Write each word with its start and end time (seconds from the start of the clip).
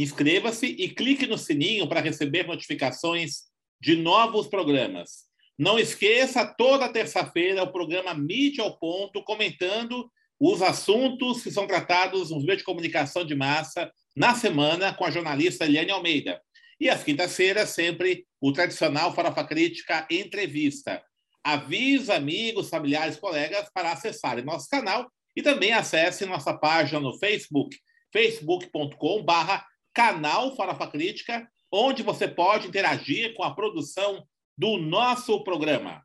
Inscreva-se 0.00 0.64
e 0.64 0.88
clique 0.88 1.26
no 1.26 1.36
sininho 1.36 1.88
para 1.88 2.00
receber 2.00 2.46
notificações 2.46 3.48
de 3.80 3.96
novos 3.96 4.46
programas. 4.46 5.24
Não 5.58 5.76
esqueça, 5.76 6.46
toda 6.46 6.92
terça-feira, 6.92 7.64
o 7.64 7.72
programa 7.72 8.14
Mídia 8.14 8.62
ao 8.62 8.78
Ponto, 8.78 9.24
comentando 9.24 10.08
os 10.38 10.62
assuntos 10.62 11.42
que 11.42 11.50
são 11.50 11.66
tratados 11.66 12.30
nos 12.30 12.44
meios 12.44 12.58
de 12.58 12.64
comunicação 12.64 13.24
de 13.24 13.34
massa 13.34 13.90
na 14.14 14.36
semana 14.36 14.94
com 14.94 15.04
a 15.04 15.10
jornalista 15.10 15.64
Eliane 15.64 15.90
Almeida. 15.90 16.40
E 16.78 16.88
às 16.88 17.02
quintas-feiras, 17.02 17.70
sempre 17.70 18.24
o 18.40 18.52
tradicional 18.52 19.12
Farofa 19.12 19.42
Crítica 19.42 20.06
Entrevista. 20.08 21.02
Avisa 21.42 22.14
amigos, 22.14 22.68
familiares, 22.68 23.16
colegas 23.16 23.68
para 23.74 23.90
acessarem 23.90 24.44
nosso 24.44 24.68
canal 24.68 25.10
e 25.34 25.42
também 25.42 25.72
acesse 25.72 26.24
nossa 26.24 26.54
página 26.56 27.00
no 27.00 27.18
Facebook, 27.18 27.76
facebook.com.br 28.12 29.66
canal 29.98 30.54
Farofa 30.54 30.86
Crítica, 30.86 31.50
onde 31.72 32.04
você 32.04 32.28
pode 32.28 32.68
interagir 32.68 33.34
com 33.34 33.42
a 33.42 33.52
produção 33.52 34.24
do 34.56 34.78
nosso 34.78 35.42
programa. 35.42 36.04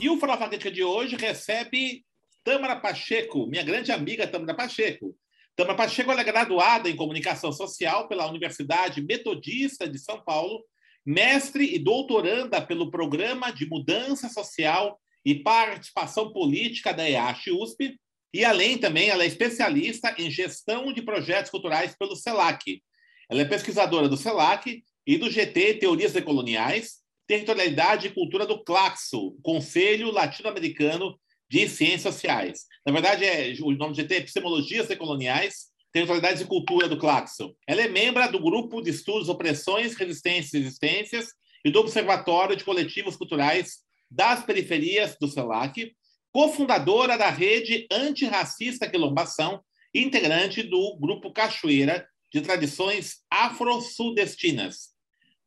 E 0.00 0.08
o 0.08 0.18
Farofa 0.18 0.48
Crítica 0.48 0.70
de 0.70 0.82
hoje 0.82 1.14
recebe 1.16 2.02
Tâmara 2.42 2.76
Pacheco, 2.76 3.46
minha 3.46 3.62
grande 3.62 3.92
amiga 3.92 4.26
Tâmara 4.26 4.54
Pacheco. 4.54 5.14
Tâmara 5.54 5.76
Pacheco 5.76 6.10
é 6.10 6.24
graduada 6.24 6.88
em 6.88 6.96
Comunicação 6.96 7.52
Social 7.52 8.08
pela 8.08 8.26
Universidade 8.26 9.02
Metodista 9.02 9.86
de 9.86 9.98
São 9.98 10.18
Paulo 10.24 10.64
mestre 11.04 11.74
e 11.74 11.78
doutoranda 11.78 12.60
pelo 12.60 12.90
Programa 12.90 13.50
de 13.50 13.66
Mudança 13.66 14.28
Social 14.28 14.98
e 15.24 15.34
Participação 15.34 16.32
Política 16.32 16.92
da 16.92 17.08
EASH 17.08 17.48
USP, 17.48 17.98
e 18.32 18.44
além 18.44 18.78
também 18.78 19.08
ela 19.08 19.22
é 19.22 19.26
especialista 19.26 20.14
em 20.18 20.30
gestão 20.30 20.92
de 20.92 21.02
projetos 21.02 21.50
culturais 21.50 21.94
pelo 21.96 22.16
CELAC. 22.16 22.82
Ela 23.30 23.42
é 23.42 23.44
pesquisadora 23.44 24.08
do 24.08 24.16
CELAC 24.16 24.82
e 25.06 25.16
do 25.16 25.30
GT 25.30 25.74
Teorias 25.74 26.12
Decoloniais, 26.12 27.04
Territorialidade 27.26 28.08
e 28.08 28.10
Cultura 28.10 28.46
do 28.46 28.62
CLACSO, 28.62 29.36
Conselho 29.42 30.10
Latino-Americano 30.10 31.18
de 31.48 31.68
Ciências 31.68 32.14
Sociais. 32.14 32.64
Na 32.84 32.92
verdade, 32.92 33.24
é, 33.24 33.54
o 33.60 33.70
nome 33.72 33.94
do 33.94 33.96
GT 33.96 34.14
é 34.14 34.18
Epistemologias 34.18 34.88
Decoloniais, 34.88 35.66
Territorialidade 35.94 36.42
e 36.42 36.46
Cultura 36.46 36.88
do 36.88 36.98
Claxon. 36.98 37.54
Ela 37.68 37.82
é 37.82 37.88
membro 37.88 38.28
do 38.32 38.40
Grupo 38.40 38.82
de 38.82 38.90
Estudos 38.90 39.28
Opressões, 39.28 39.94
Resistências 39.94 40.52
e 40.52 40.58
Existências 40.58 41.28
e 41.64 41.70
do 41.70 41.78
Observatório 41.78 42.56
de 42.56 42.64
Coletivos 42.64 43.14
Culturais 43.14 43.76
das 44.10 44.44
Periferias 44.44 45.16
do 45.20 45.28
CELAC, 45.28 45.94
cofundadora 46.32 47.16
da 47.16 47.30
Rede 47.30 47.86
Antirracista 47.92 48.90
Quilombação, 48.90 49.62
integrante 49.94 50.64
do 50.64 50.96
Grupo 50.96 51.32
Cachoeira 51.32 52.04
de 52.32 52.40
Tradições 52.40 53.18
Afro-Sudestinas. 53.30 54.94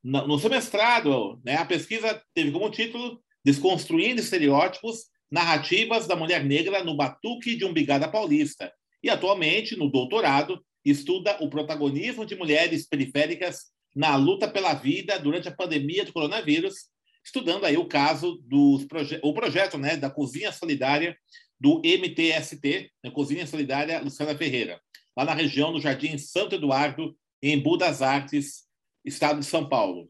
No 0.01 0.39
seu 0.39 0.49
mestrado, 0.49 1.41
né, 1.43 1.57
a 1.57 1.65
pesquisa 1.65 2.23
teve 2.33 2.51
como 2.51 2.71
título 2.71 3.21
Desconstruindo 3.43 4.21
Estereótipos, 4.21 5.07
Narrativas 5.29 6.07
da 6.07 6.15
Mulher 6.15 6.45
Negra 6.45 6.85
no 6.85 6.95
Batuque 6.95 7.57
de 7.57 7.65
Umbigada 7.65 8.07
Paulista, 8.07 8.71
e 9.07 9.09
atualmente, 9.09 9.77
no 9.77 9.89
doutorado, 9.89 10.61
estuda 10.83 11.37
o 11.41 11.49
protagonismo 11.49 12.25
de 12.25 12.35
mulheres 12.35 12.85
periféricas 12.85 13.67
na 13.95 14.15
luta 14.17 14.47
pela 14.47 14.73
vida 14.73 15.17
durante 15.17 15.47
a 15.47 15.55
pandemia 15.55 16.03
do 16.03 16.11
coronavírus, 16.11 16.89
estudando 17.23 17.65
aí 17.65 17.77
o 17.77 17.87
caso 17.87 18.41
do 18.45 18.85
proje 18.87 19.19
o 19.23 19.33
projeto 19.33 19.77
né, 19.77 19.95
da 19.95 20.09
Cozinha 20.09 20.51
Solidária 20.51 21.17
do 21.59 21.81
MTST, 21.83 22.91
né, 23.03 23.09
Cozinha 23.11 23.47
Solidária 23.47 24.01
Luciana 24.01 24.37
Ferreira, 24.37 24.79
lá 25.15 25.23
na 25.23 25.33
região 25.33 25.71
do 25.71 25.79
Jardim 25.79 26.17
Santo 26.17 26.55
Eduardo, 26.55 27.17
em 27.41 27.57
Budas 27.57 28.01
Artes, 28.01 28.65
estado 29.05 29.39
de 29.39 29.45
São 29.45 29.67
Paulo. 29.67 30.09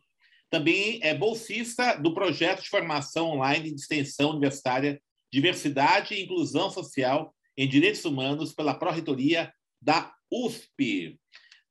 Também 0.50 1.00
é 1.04 1.14
bolsista 1.14 1.94
do 1.96 2.14
projeto 2.14 2.64
de 2.64 2.70
formação 2.70 3.30
online 3.30 3.70
de 3.70 3.80
extensão 3.80 4.32
universitária 4.32 5.00
Diversidade 5.32 6.16
e 6.16 6.24
Inclusão 6.24 6.72
Social 6.72 7.34
em 7.58 7.68
Direitos 7.68 8.06
Humanos 8.06 8.54
pela 8.54 8.74
Pró-Reitoria 8.74 9.52
da 9.82 10.14
USP. 10.32 11.20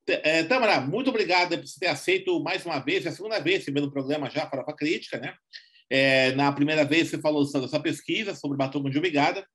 É, 0.08 0.44
Tamara, 0.44 0.80
muito 0.80 1.10
obrigado 1.10 1.58
por 1.58 1.64
ter 1.78 1.86
aceito 1.86 2.40
mais 2.40 2.64
uma 2.64 2.78
vez, 2.78 3.06
é 3.06 3.08
a 3.08 3.12
segunda 3.12 3.40
vez 3.40 3.66
no 3.66 3.90
programa 3.90 4.30
já 4.30 4.46
para 4.46 4.62
a 4.62 4.76
crítica, 4.76 5.18
né? 5.18 5.34
É, 5.88 6.32
na 6.32 6.50
primeira 6.52 6.84
vez 6.84 7.08
você 7.08 7.18
falou 7.18 7.44
sobre 7.44 7.66
a 7.66 7.68
sua 7.68 7.80
pesquisa 7.80 8.34
sobre 8.34 8.56
batom 8.56 8.88
de 8.88 8.98
umigada, 8.98 9.46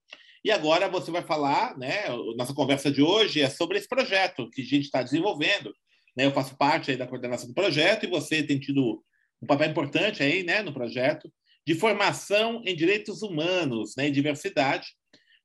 e 0.43 0.51
agora 0.51 0.89
você 0.89 1.11
vai 1.11 1.21
falar, 1.21 1.77
né? 1.77 2.05
Nossa 2.35 2.53
conversa 2.53 2.91
de 2.91 3.01
hoje 3.01 3.41
é 3.41 3.49
sobre 3.49 3.77
esse 3.77 3.87
projeto 3.87 4.49
que 4.49 4.61
a 4.61 4.65
gente 4.65 4.85
está 4.85 5.03
desenvolvendo. 5.03 5.73
Né? 6.17 6.25
Eu 6.25 6.31
faço 6.31 6.57
parte 6.57 6.95
da 6.95 7.07
coordenação 7.07 7.47
do 7.47 7.53
projeto 7.53 8.05
e 8.05 8.09
você 8.09 8.41
tem 8.41 8.59
tido 8.59 9.03
um 9.41 9.47
papel 9.47 9.69
importante 9.69 10.21
aí, 10.21 10.43
né, 10.43 10.61
no 10.61 10.73
projeto 10.73 11.31
de 11.65 11.75
formação 11.75 12.61
em 12.65 12.75
direitos 12.75 13.21
humanos 13.21 13.95
né, 13.95 14.07
e 14.07 14.11
diversidade, 14.11 14.87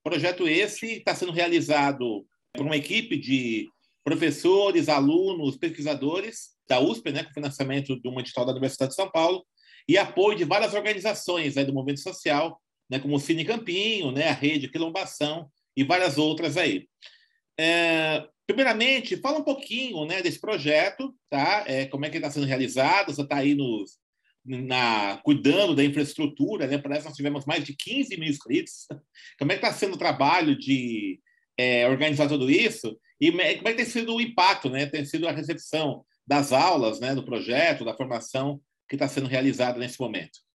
Projeto 0.06 0.46
esse 0.46 0.98
está 0.98 1.16
sendo 1.16 1.32
realizado 1.32 2.24
por 2.52 2.64
uma 2.64 2.76
equipe 2.76 3.16
de 3.16 3.68
professores, 4.04 4.88
alunos, 4.88 5.56
pesquisadores 5.56 6.50
da 6.68 6.78
USP, 6.78 7.10
né, 7.10 7.24
com 7.24 7.34
financiamento 7.34 8.00
de 8.00 8.08
uma 8.08 8.20
edital 8.20 8.44
da 8.44 8.52
Universidade 8.52 8.90
de 8.90 8.94
São 8.94 9.10
Paulo, 9.10 9.44
e 9.88 9.98
apoio 9.98 10.38
de 10.38 10.44
várias 10.44 10.74
organizações 10.74 11.56
né, 11.56 11.64
do 11.64 11.74
movimento 11.74 12.02
social, 12.02 12.62
né, 12.88 13.00
como 13.00 13.16
o 13.16 13.18
Cine 13.18 13.44
Campinho, 13.44 14.12
né, 14.12 14.28
a 14.28 14.32
Rede 14.32 14.68
Quilombação 14.68 15.50
e 15.76 15.82
várias 15.82 16.18
outras 16.18 16.56
aí. 16.56 16.86
É, 17.58 18.28
primeiramente, 18.46 19.16
fala 19.16 19.38
um 19.40 19.44
pouquinho 19.44 20.04
né, 20.04 20.22
desse 20.22 20.40
projeto, 20.40 21.12
tá? 21.28 21.64
É, 21.66 21.86
como 21.86 22.06
é 22.06 22.10
que 22.10 22.18
está 22.18 22.30
sendo 22.30 22.46
realizado, 22.46 23.12
você 23.12 23.22
está 23.22 23.38
aí 23.38 23.56
nos, 23.56 23.98
na, 24.46 25.18
cuidando 25.24 25.74
da 25.74 25.84
infraestrutura, 25.84 26.66
né? 26.66 26.78
Parece 26.78 27.02
que 27.02 27.08
nós 27.08 27.16
tivemos 27.16 27.44
mais 27.44 27.64
de 27.64 27.74
15 27.74 28.16
mil 28.18 28.28
inscritos. 28.28 28.86
Como 29.38 29.52
é 29.52 29.56
que 29.56 29.64
está 29.64 29.72
sendo 29.76 29.94
o 29.94 29.98
trabalho 29.98 30.56
de 30.56 31.20
é, 31.58 31.88
organizar 31.88 32.28
tudo 32.28 32.50
isso? 32.50 32.98
E 33.20 33.30
como 33.30 33.42
é 33.42 33.54
que 33.54 33.74
tem 33.74 33.84
sido 33.84 34.14
o 34.14 34.20
impacto, 34.20 34.70
né? 34.70 34.86
Tem 34.86 35.04
sido 35.04 35.26
a 35.26 35.32
recepção 35.32 36.04
das 36.26 36.52
aulas, 36.52 37.00
né? 37.00 37.14
Do 37.14 37.24
projeto, 37.24 37.84
da 37.84 37.96
formação 37.96 38.60
que 38.88 38.94
está 38.94 39.08
sendo 39.08 39.26
realizada 39.26 39.78
nesse 39.78 40.00
momento. 40.00 40.46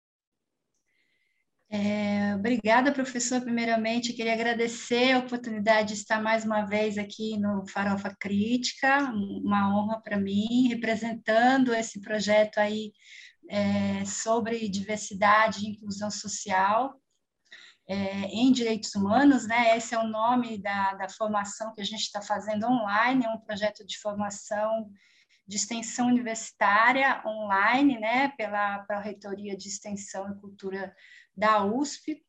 É, 1.73 2.35
obrigada, 2.35 2.91
professor. 2.91 3.39
Primeiramente, 3.39 4.11
queria 4.11 4.33
agradecer 4.33 5.13
a 5.13 5.19
oportunidade 5.19 5.93
de 5.93 6.01
estar 6.01 6.21
mais 6.21 6.43
uma 6.43 6.65
vez 6.65 6.97
aqui 6.97 7.37
no 7.37 7.65
Farofa 7.65 8.13
Crítica, 8.19 9.09
uma 9.13 9.73
honra 9.73 10.01
para 10.01 10.19
mim, 10.19 10.67
representando 10.67 11.73
esse 11.73 12.01
projeto 12.01 12.57
aí 12.57 12.91
é, 13.51 14.05
sobre 14.05 14.69
diversidade 14.69 15.65
e 15.65 15.69
inclusão 15.69 16.09
social 16.09 16.97
é, 17.85 17.95
em 18.27 18.49
direitos 18.49 18.95
humanos, 18.95 19.45
né? 19.45 19.75
Esse 19.75 19.93
é 19.93 19.99
o 19.99 20.07
nome 20.07 20.57
da, 20.57 20.93
da 20.93 21.09
formação 21.09 21.73
que 21.73 21.81
a 21.81 21.83
gente 21.83 21.99
está 21.99 22.21
fazendo 22.21 22.65
online, 22.65 23.25
é 23.25 23.29
um 23.29 23.39
projeto 23.39 23.85
de 23.85 23.99
formação 23.99 24.89
de 25.45 25.57
extensão 25.57 26.07
universitária 26.07 27.21
online, 27.25 27.99
né? 27.99 28.29
Pela, 28.37 28.79
pela 28.85 29.01
Reitoria 29.01 29.57
de 29.57 29.67
Extensão 29.67 30.31
e 30.31 30.39
Cultura 30.39 30.95
da 31.35 31.65
USP. 31.65 32.23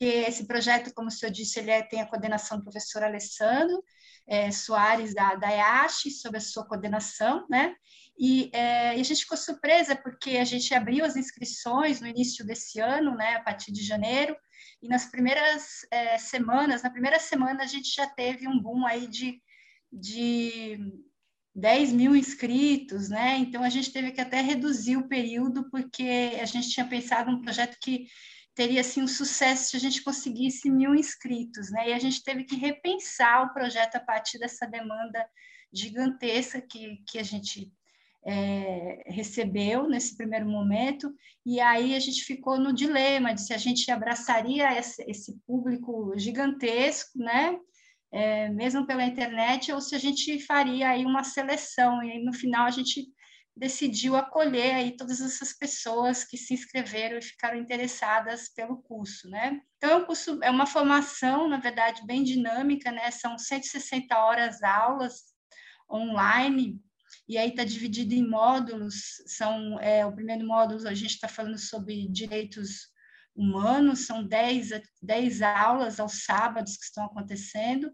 E 0.00 0.06
esse 0.06 0.44
projeto, 0.44 0.92
como 0.92 1.06
o 1.06 1.10
senhor 1.10 1.30
disse, 1.30 1.60
ele 1.60 1.70
é, 1.70 1.84
tem 1.84 2.00
a 2.00 2.06
coordenação 2.06 2.58
do 2.58 2.64
professor 2.64 3.04
Alessandro 3.04 3.80
é, 4.26 4.50
Soares, 4.50 5.14
da, 5.14 5.36
da 5.36 5.52
EASH, 5.52 6.20
sobre 6.20 6.38
a 6.38 6.40
sua 6.40 6.66
coordenação, 6.66 7.46
né? 7.48 7.76
E, 8.18 8.50
é, 8.52 8.96
e, 8.96 9.00
a 9.00 9.04
gente 9.04 9.22
ficou 9.22 9.36
surpresa 9.36 9.96
porque 9.96 10.36
a 10.36 10.44
gente 10.44 10.72
abriu 10.72 11.04
as 11.04 11.16
inscrições 11.16 12.00
no 12.00 12.06
início 12.06 12.46
desse 12.46 12.80
ano, 12.80 13.14
né, 13.16 13.34
a 13.34 13.42
partir 13.42 13.72
de 13.72 13.82
janeiro, 13.82 14.36
e 14.80 14.88
nas 14.88 15.06
primeiras 15.06 15.86
é, 15.90 16.16
semanas, 16.18 16.82
na 16.82 16.90
primeira 16.90 17.18
semana 17.18 17.64
a 17.64 17.66
gente 17.66 17.92
já 17.94 18.06
teve 18.06 18.46
um 18.46 18.60
boom 18.60 18.86
aí 18.86 19.08
de, 19.08 19.42
de 19.92 20.78
10 21.54 21.92
mil 21.92 22.14
inscritos, 22.14 23.08
né? 23.08 23.36
Então 23.38 23.62
a 23.62 23.68
gente 23.68 23.92
teve 23.92 24.12
que 24.12 24.20
até 24.20 24.40
reduzir 24.40 24.96
o 24.96 25.08
período, 25.08 25.70
porque 25.70 26.38
a 26.40 26.44
gente 26.44 26.70
tinha 26.70 26.86
pensado 26.86 27.30
um 27.30 27.40
projeto 27.40 27.78
que 27.80 28.06
teria 28.54 28.80
assim 28.80 29.02
um 29.02 29.08
sucesso 29.08 29.70
se 29.70 29.76
a 29.76 29.80
gente 29.80 30.02
conseguisse 30.02 30.70
mil 30.70 30.94
inscritos, 30.94 31.70
né? 31.70 31.90
E 31.90 31.92
a 31.92 31.98
gente 31.98 32.22
teve 32.22 32.44
que 32.44 32.56
repensar 32.56 33.44
o 33.44 33.52
projeto 33.52 33.96
a 33.96 34.00
partir 34.00 34.38
dessa 34.38 34.66
demanda 34.66 35.26
gigantesca 35.72 36.60
que, 36.60 37.02
que 37.08 37.18
a 37.18 37.22
gente 37.22 37.72
é, 38.26 39.02
recebeu 39.06 39.88
nesse 39.88 40.16
primeiro 40.16 40.46
momento, 40.46 41.12
e 41.44 41.60
aí 41.60 41.94
a 41.94 42.00
gente 42.00 42.24
ficou 42.24 42.58
no 42.58 42.72
dilema 42.72 43.34
de 43.34 43.42
se 43.42 43.52
a 43.52 43.58
gente 43.58 43.90
abraçaria 43.90 44.78
esse, 44.78 45.02
esse 45.08 45.38
público 45.46 46.12
gigantesco, 46.16 47.18
né? 47.18 47.58
É, 48.12 48.48
mesmo 48.48 48.86
pela 48.86 49.04
internet, 49.04 49.72
ou 49.72 49.80
se 49.80 49.94
a 49.94 49.98
gente 49.98 50.38
faria 50.46 50.90
aí 50.90 51.04
uma 51.04 51.24
seleção, 51.24 52.02
e 52.02 52.12
aí, 52.12 52.24
no 52.24 52.32
final 52.32 52.64
a 52.64 52.70
gente 52.70 53.06
decidiu 53.56 54.16
acolher 54.16 54.74
aí 54.74 54.96
todas 54.96 55.20
essas 55.20 55.52
pessoas 55.52 56.24
que 56.24 56.36
se 56.36 56.54
inscreveram 56.54 57.18
e 57.18 57.22
ficaram 57.22 57.58
interessadas 57.58 58.48
pelo 58.48 58.82
curso, 58.82 59.28
né? 59.28 59.60
Então, 59.76 59.90
é 59.90 59.96
um 59.96 60.04
curso, 60.04 60.38
é 60.42 60.50
uma 60.50 60.66
formação, 60.66 61.48
na 61.48 61.58
verdade, 61.58 62.04
bem 62.06 62.22
dinâmica, 62.24 62.90
né? 62.90 63.10
São 63.10 63.38
160 63.38 64.16
horas 64.16 64.62
aulas 64.62 65.24
online, 65.90 66.80
e 67.28 67.38
aí 67.38 67.50
está 67.50 67.64
dividido 67.64 68.14
em 68.14 68.28
módulos, 68.28 69.22
são, 69.26 69.80
é, 69.80 70.04
o 70.04 70.12
primeiro 70.12 70.46
módulo 70.46 70.86
a 70.86 70.94
gente 70.94 71.14
está 71.14 71.28
falando 71.28 71.58
sobre 71.58 72.06
direitos 72.08 72.88
humanos, 73.34 74.06
são 74.06 74.26
10, 74.26 74.70
10 75.02 75.42
aulas 75.42 75.98
aos 75.98 76.24
sábados 76.24 76.76
que 76.76 76.84
estão 76.84 77.06
acontecendo, 77.06 77.90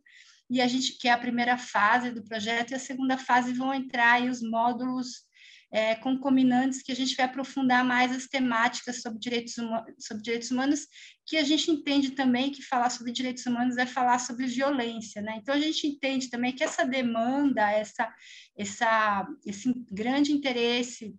e 0.48 0.60
a 0.60 0.66
gente 0.66 0.98
que 0.98 1.08
é 1.08 1.12
a 1.12 1.18
primeira 1.18 1.56
fase 1.56 2.10
do 2.10 2.24
projeto, 2.24 2.72
e 2.72 2.74
a 2.74 2.78
segunda 2.78 3.16
fase 3.16 3.52
vão 3.52 3.72
entrar 3.72 4.14
aí 4.14 4.28
os 4.28 4.42
módulos 4.42 5.24
é, 5.72 5.94
concominantes 5.94 6.82
que 6.82 6.90
a 6.90 6.96
gente 6.96 7.14
vai 7.14 7.26
aprofundar 7.26 7.84
mais 7.84 8.10
as 8.12 8.26
temáticas 8.26 9.00
sobre 9.02 9.20
direitos, 9.20 9.54
sobre 9.98 10.22
direitos 10.22 10.50
humanos, 10.50 10.86
que 11.24 11.36
a 11.36 11.44
gente 11.44 11.70
entende 11.70 12.10
também 12.10 12.50
que 12.50 12.62
falar 12.62 12.90
sobre 12.90 13.12
direitos 13.12 13.46
humanos 13.46 13.76
é 13.76 13.86
falar 13.86 14.18
sobre 14.18 14.46
violência, 14.46 15.22
né? 15.22 15.36
Então 15.36 15.54
a 15.54 15.60
gente 15.60 15.86
entende 15.86 16.28
também 16.28 16.52
que 16.52 16.64
essa 16.64 16.84
demanda, 16.84 17.70
essa, 17.70 18.12
essa, 18.56 19.28
esse 19.46 19.72
grande 19.90 20.32
interesse 20.32 21.14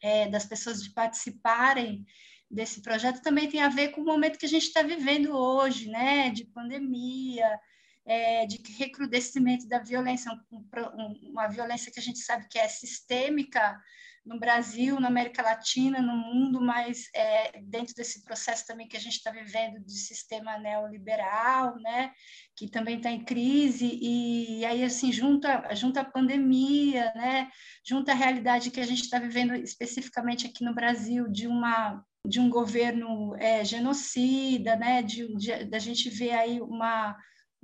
é, 0.00 0.28
das 0.28 0.46
pessoas 0.46 0.82
de 0.82 0.92
participarem 0.92 2.04
desse 2.48 2.80
projeto 2.80 3.22
também 3.22 3.48
tem 3.48 3.60
a 3.60 3.68
ver 3.68 3.88
com 3.88 4.02
o 4.02 4.04
momento 4.04 4.38
que 4.38 4.46
a 4.46 4.48
gente 4.48 4.66
está 4.66 4.82
vivendo 4.82 5.36
hoje, 5.36 5.88
né? 5.88 6.30
De 6.30 6.44
pandemia, 6.44 7.58
é, 8.06 8.46
de 8.46 8.60
recrudescimento 8.72 9.66
da 9.68 9.78
violência, 9.78 10.30
um, 10.52 11.30
uma 11.30 11.48
violência 11.48 11.90
que 11.92 12.00
a 12.00 12.02
gente 12.02 12.18
sabe 12.20 12.46
que 12.48 12.58
é 12.58 12.68
sistêmica 12.68 13.80
no 14.24 14.38
Brasil, 14.38 14.98
na 14.98 15.08
América 15.08 15.42
Latina, 15.42 16.00
no 16.00 16.16
mundo, 16.16 16.60
mas 16.60 17.10
é, 17.14 17.60
dentro 17.62 17.94
desse 17.94 18.24
processo 18.24 18.66
também 18.66 18.88
que 18.88 18.96
a 18.96 19.00
gente 19.00 19.16
está 19.16 19.30
vivendo 19.30 19.78
de 19.80 19.92
sistema 19.92 20.58
neoliberal, 20.58 21.78
né, 21.80 22.10
que 22.56 22.68
também 22.68 22.96
está 22.96 23.10
em 23.10 23.22
crise, 23.22 23.86
e, 23.86 24.60
e, 24.60 24.64
aí, 24.64 24.82
assim, 24.82 25.12
junta, 25.12 25.74
junta 25.74 26.00
a 26.00 26.04
pandemia, 26.04 27.12
né, 27.14 27.50
junta 27.86 28.12
a 28.12 28.14
realidade 28.14 28.70
que 28.70 28.80
a 28.80 28.86
gente 28.86 29.02
está 29.02 29.18
vivendo 29.18 29.54
especificamente 29.54 30.46
aqui 30.46 30.64
no 30.64 30.74
Brasil, 30.74 31.28
de 31.28 31.46
uma 31.46 32.02
de 32.26 32.40
um 32.40 32.48
governo 32.48 33.36
é, 33.36 33.62
genocida, 33.62 34.76
né, 34.76 35.02
de, 35.02 35.36
de, 35.36 35.64
de 35.66 35.76
a 35.76 35.78
gente 35.78 36.08
ver 36.08 36.32
aí 36.32 36.58
uma 36.58 37.14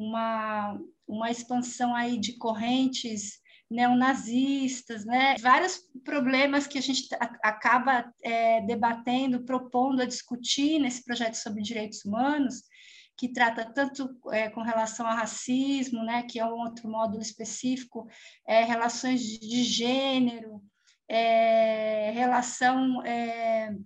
uma, 0.01 0.81
uma 1.07 1.31
expansão 1.31 1.95
aí 1.95 2.19
de 2.19 2.39
correntes 2.39 3.39
neonazistas, 3.71 5.05
né? 5.05 5.37
Vários 5.39 5.79
problemas 6.03 6.67
que 6.67 6.79
a 6.79 6.81
gente 6.81 7.07
acaba 7.43 8.11
é, 8.25 8.63
debatendo, 8.63 9.45
propondo 9.45 10.01
a 10.01 10.07
discutir 10.07 10.81
nesse 10.81 11.05
projeto 11.05 11.35
sobre 11.35 11.63
direitos 11.63 12.05
humanos, 12.05 12.63
que 13.17 13.29
trata 13.29 13.71
tanto 13.71 14.09
é, 14.33 14.49
com 14.49 14.63
relação 14.63 15.07
ao 15.07 15.15
racismo, 15.15 16.03
né? 16.03 16.23
Que 16.23 16.41
é 16.41 16.47
um 16.47 16.59
outro 16.59 16.89
módulo 16.89 17.21
específico, 17.21 18.09
é, 18.49 18.65
relações 18.65 19.21
de, 19.21 19.39
de 19.39 19.63
gênero, 19.63 20.63
é, 21.07 22.11
relação 22.13 23.05
é, 23.05 23.77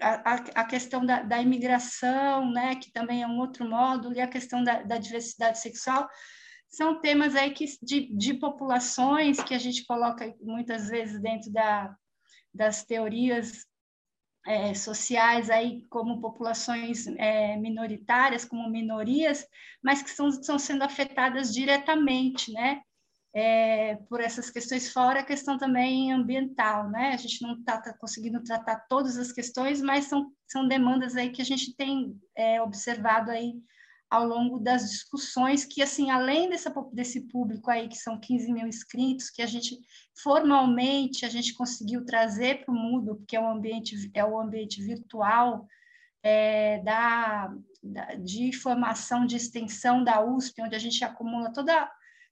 a, 0.00 0.34
a 0.34 0.64
questão 0.64 1.04
da, 1.04 1.22
da, 1.22 1.40
imigração, 1.40 2.50
né, 2.50 2.76
que 2.76 2.92
também 2.92 3.22
é 3.22 3.26
um 3.26 3.38
outro 3.38 3.68
módulo, 3.68 4.14
e 4.14 4.20
a 4.20 4.28
questão 4.28 4.62
da, 4.62 4.82
da 4.82 4.98
diversidade 4.98 5.58
sexual, 5.58 6.08
são 6.68 7.00
temas 7.00 7.34
aí 7.34 7.50
que, 7.50 7.64
de, 7.82 8.14
de, 8.14 8.34
populações 8.34 9.42
que 9.42 9.54
a 9.54 9.58
gente 9.58 9.84
coloca 9.86 10.34
muitas 10.40 10.88
vezes 10.88 11.20
dentro 11.20 11.50
da, 11.50 11.94
das 12.52 12.84
teorias 12.84 13.66
é, 14.46 14.74
sociais 14.74 15.50
aí 15.50 15.84
como 15.88 16.20
populações 16.20 17.06
é, 17.06 17.56
minoritárias, 17.56 18.44
como 18.44 18.68
minorias, 18.68 19.46
mas 19.82 20.02
que 20.02 20.10
estão, 20.10 20.28
estão 20.28 20.58
sendo 20.58 20.82
afetadas 20.82 21.52
diretamente, 21.52 22.52
né? 22.52 22.82
É, 23.34 23.96
por 24.08 24.20
essas 24.20 24.50
questões, 24.50 24.92
fora 24.92 25.20
a 25.20 25.24
questão 25.24 25.58
também 25.58 26.12
ambiental, 26.12 26.88
né? 26.90 27.12
A 27.12 27.16
gente 27.16 27.42
não 27.42 27.58
está 27.58 27.78
tá 27.80 27.92
conseguindo 27.92 28.42
tratar 28.42 28.86
todas 28.88 29.16
as 29.16 29.32
questões, 29.32 29.80
mas 29.80 30.06
são, 30.06 30.32
são 30.46 30.66
demandas 30.66 31.16
aí 31.16 31.30
que 31.30 31.42
a 31.42 31.44
gente 31.44 31.74
tem 31.76 32.18
é, 32.34 32.60
observado 32.62 33.30
aí 33.30 33.54
ao 34.10 34.24
longo 34.24 34.58
das 34.58 34.88
discussões, 34.90 35.66
que, 35.66 35.82
assim, 35.82 36.10
além 36.10 36.48
dessa, 36.48 36.72
desse 36.92 37.28
público 37.28 37.70
aí, 37.70 37.88
que 37.88 37.98
são 37.98 38.18
15 38.18 38.50
mil 38.50 38.66
inscritos, 38.66 39.28
que 39.28 39.42
a 39.42 39.46
gente, 39.46 39.78
formalmente, 40.22 41.26
a 41.26 41.28
gente 41.28 41.52
conseguiu 41.52 42.06
trazer 42.06 42.64
para 42.64 42.72
o 42.72 42.76
Moodle, 42.76 43.22
que 43.28 43.36
é 43.36 43.40
um 43.40 43.50
ambiente, 43.50 44.10
é 44.14 44.24
o 44.24 44.40
ambiente 44.40 44.82
virtual 44.82 45.68
é, 46.22 46.78
da, 46.80 47.54
da, 47.82 48.14
de 48.14 48.50
formação, 48.52 49.26
de 49.26 49.36
extensão 49.36 50.02
da 50.02 50.24
USP, 50.24 50.62
onde 50.62 50.74
a 50.74 50.78
gente 50.78 51.04
acumula 51.04 51.52
toda 51.52 51.90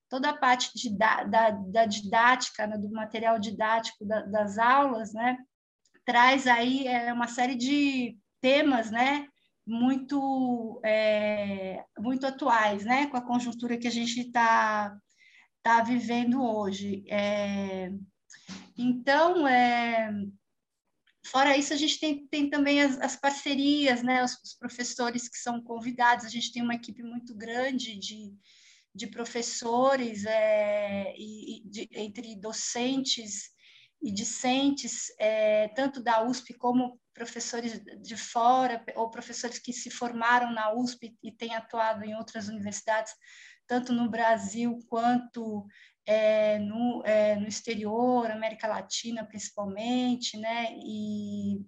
toda 0.09 0.31
a 0.31 0.37
parte 0.37 0.71
de, 0.75 0.97
da, 0.97 1.25
da, 1.25 1.51
da 1.51 1.85
didática, 1.85 2.67
né, 2.67 2.79
do 2.79 2.91
material 2.91 3.39
didático 3.39 4.05
da, 4.05 4.23
das 4.23 4.59
aulas, 4.59 5.13
né, 5.13 5.37
traz 6.05 6.47
aí 6.47 6.87
é, 6.87 7.13
uma 7.13 7.27
série 7.27 7.57
de 7.57 8.17
temas, 8.41 8.91
né, 8.91 9.27
muito 9.67 10.81
é, 10.85 11.85
muito 11.99 12.27
atuais, 12.27 12.85
né, 12.85 13.07
com 13.07 13.17
a 13.17 13.27
conjuntura 13.27 13.77
que 13.77 13.89
a 13.89 13.91
gente 13.91 14.21
está 14.21 14.97
tá 15.63 15.83
vivendo 15.83 16.41
hoje. 16.41 17.05
É, 17.09 17.91
então, 18.79 19.49
é, 19.49 20.13
fora 21.27 21.57
isso, 21.57 21.73
a 21.73 21.77
gente 21.77 21.99
tem, 21.99 22.27
tem 22.29 22.49
também 22.49 22.81
as, 22.81 23.01
as 23.01 23.17
parcerias, 23.17 24.03
né, 24.03 24.23
os, 24.23 24.41
os 24.45 24.55
professores 24.55 25.29
que 25.29 25.39
são 25.39 25.61
convidados. 25.61 26.25
A 26.25 26.29
gente 26.29 26.53
tem 26.53 26.63
uma 26.63 26.75
equipe 26.77 27.03
muito 27.03 27.35
grande 27.35 27.99
de 27.99 28.33
de 28.97 29.07
professores 29.07 30.25
é, 30.25 31.15
e, 31.17 31.63
de, 31.67 31.89
entre 31.93 32.35
docentes 32.35 33.51
e 34.03 34.11
discentes, 34.11 35.09
é, 35.19 35.69
tanto 35.69 36.03
da 36.03 36.25
USP 36.25 36.55
como 36.55 36.99
professores 37.13 37.81
de 38.03 38.17
fora, 38.17 38.83
ou 38.95 39.11
professores 39.11 39.59
que 39.59 39.73
se 39.73 39.91
formaram 39.91 40.51
na 40.51 40.73
USP 40.73 41.15
e 41.23 41.31
têm 41.31 41.55
atuado 41.55 42.05
em 42.05 42.15
outras 42.15 42.49
universidades, 42.49 43.13
tanto 43.67 43.93
no 43.93 44.09
Brasil 44.09 44.79
quanto 44.89 45.67
é, 46.07 46.59
no, 46.59 47.03
é, 47.05 47.37
no 47.37 47.49
exterior, 47.49 48.31
América 48.31 48.67
Latina 48.67 49.27
principalmente, 49.27 50.39
né? 50.39 50.69
E 50.73 51.61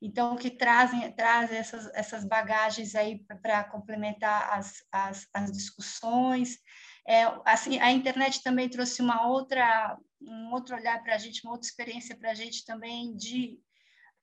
então, 0.00 0.36
que 0.36 0.50
trazem, 0.50 1.10
trazem 1.12 1.58
essas, 1.58 1.90
essas 1.92 2.24
bagagens 2.24 2.94
aí 2.94 3.24
para 3.42 3.64
complementar 3.64 4.52
as, 4.52 4.84
as, 4.92 5.26
as 5.34 5.50
discussões. 5.50 6.58
É, 7.06 7.24
assim, 7.44 7.78
a 7.80 7.90
internet 7.90 8.42
também 8.42 8.68
trouxe 8.68 9.02
uma 9.02 9.26
outra, 9.26 9.98
um 10.20 10.52
outro 10.52 10.76
olhar 10.76 11.02
para 11.02 11.14
a 11.14 11.18
gente, 11.18 11.44
uma 11.44 11.52
outra 11.52 11.68
experiência 11.68 12.16
para 12.16 12.30
a 12.30 12.34
gente 12.34 12.64
também 12.64 13.16
de 13.16 13.58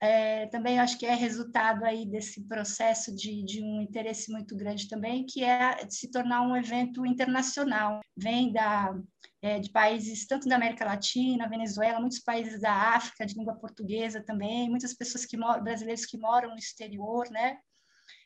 é, 0.05 0.45
também 0.47 0.79
acho 0.79 0.99
que 0.99 1.05
é 1.05 1.15
resultado 1.15 1.83
aí 1.83 2.05
desse 2.05 2.47
processo 2.47 3.13
de, 3.15 3.43
de, 3.43 3.63
um 3.63 3.81
interesse 3.81 4.31
muito 4.31 4.55
grande 4.55 4.87
também, 4.87 5.25
que 5.25 5.43
é 5.43 5.77
se 5.89 6.11
tornar 6.11 6.41
um 6.43 6.55
evento 6.55 7.05
internacional. 7.05 8.01
Vem 8.15 8.51
da, 8.51 8.95
é, 9.41 9.59
de 9.59 9.71
países 9.71 10.27
tanto 10.27 10.47
da 10.47 10.57
América 10.57 10.85
Latina, 10.85 11.49
Venezuela, 11.49 11.99
muitos 11.99 12.19
países 12.19 12.61
da 12.61 12.71
África, 12.71 13.25
de 13.25 13.33
língua 13.33 13.55
portuguesa 13.55 14.23
também, 14.23 14.69
muitas 14.69 14.93
pessoas 14.93 15.25
que 15.25 15.35
moram, 15.35 15.63
brasileiros 15.63 16.05
que 16.05 16.19
moram 16.19 16.49
no 16.51 16.57
exterior, 16.57 17.27
né? 17.31 17.57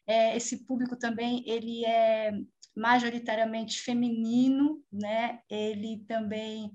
É, 0.06 0.36
esse 0.36 0.66
público 0.66 0.98
também, 0.98 1.44
ele 1.48 1.86
é 1.86 2.32
majoritariamente 2.76 3.80
feminino, 3.82 4.84
né? 4.92 5.40
Ele 5.50 6.04
também 6.08 6.72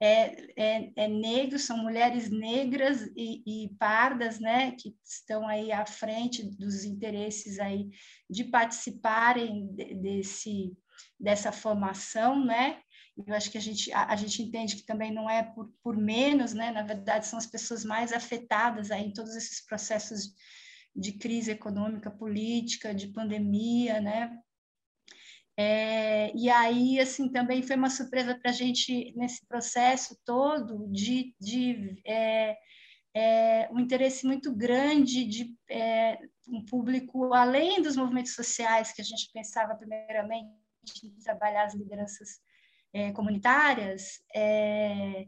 é, 0.00 0.52
é, 0.56 0.92
é 0.94 1.08
negro, 1.08 1.58
são 1.58 1.76
mulheres 1.78 2.30
negras 2.30 3.02
e, 3.16 3.42
e, 3.64 3.68
pardas, 3.80 4.38
né, 4.38 4.70
que 4.72 4.94
estão 5.04 5.48
aí 5.48 5.72
à 5.72 5.84
frente 5.84 6.44
dos 6.44 6.84
interesses 6.84 7.58
aí 7.58 7.88
de 8.30 8.44
participarem 8.44 9.66
de, 9.74 9.94
desse, 9.96 10.72
dessa 11.18 11.50
formação, 11.50 12.44
né, 12.44 12.80
eu 13.26 13.34
acho 13.34 13.50
que 13.50 13.58
a 13.58 13.60
gente, 13.60 13.92
a, 13.92 14.12
a, 14.12 14.16
gente 14.16 14.40
entende 14.42 14.76
que 14.76 14.86
também 14.86 15.12
não 15.12 15.28
é 15.28 15.42
por, 15.42 15.68
por 15.82 15.96
menos, 15.96 16.54
né? 16.54 16.70
Na 16.70 16.82
verdade, 16.82 17.26
são 17.26 17.38
as 17.38 17.46
pessoas 17.46 17.84
mais 17.84 18.12
afetadas 18.12 18.90
aí 18.90 19.06
em 19.06 19.12
todos 19.12 19.34
esses 19.34 19.64
processos 19.66 20.34
de 20.94 21.12
crise 21.12 21.50
econômica, 21.50 22.10
política, 22.10 22.94
de 22.94 23.08
pandemia, 23.08 24.00
né? 24.00 24.38
É, 25.60 26.30
e 26.36 26.48
aí, 26.48 27.00
assim, 27.00 27.28
também 27.28 27.64
foi 27.64 27.74
uma 27.74 27.90
surpresa 27.90 28.38
para 28.38 28.52
a 28.52 28.54
gente 28.54 29.12
nesse 29.16 29.44
processo 29.44 30.16
todo 30.24 30.86
de, 30.88 31.34
de 31.40 32.00
é, 32.06 32.56
é, 33.12 33.68
um 33.72 33.80
interesse 33.80 34.24
muito 34.24 34.54
grande 34.54 35.24
de 35.24 35.52
é, 35.68 36.16
um 36.46 36.64
público 36.64 37.34
além 37.34 37.82
dos 37.82 37.96
movimentos 37.96 38.34
sociais 38.34 38.92
que 38.92 39.02
a 39.02 39.04
gente 39.04 39.28
pensava 39.32 39.74
primeiramente 39.74 40.48
em 41.02 41.10
trabalhar 41.24 41.64
as 41.64 41.74
lideranças 41.74 42.38
é, 42.92 43.10
comunitárias, 43.10 44.20
é, 44.32 45.26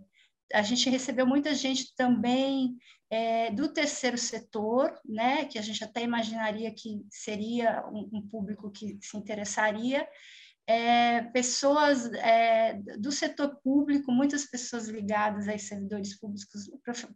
a 0.52 0.62
gente 0.62 0.90
recebeu 0.90 1.26
muita 1.26 1.54
gente 1.54 1.94
também 1.94 2.76
é, 3.10 3.50
do 3.50 3.68
terceiro 3.68 4.16
setor, 4.16 4.92
né, 5.04 5.44
que 5.44 5.58
a 5.58 5.62
gente 5.62 5.82
até 5.82 6.02
imaginaria 6.02 6.72
que 6.72 7.04
seria 7.10 7.84
um, 7.88 8.08
um 8.12 8.28
público 8.28 8.70
que 8.70 8.98
se 9.00 9.16
interessaria, 9.16 10.08
é, 10.66 11.22
pessoas 11.22 12.06
é, 12.12 12.74
do 12.98 13.10
setor 13.10 13.56
público, 13.62 14.12
muitas 14.12 14.46
pessoas 14.46 14.86
ligadas 14.86 15.48
a 15.48 15.58
servidores 15.58 16.18
públicos, 16.18 16.70
prof, 16.84 17.08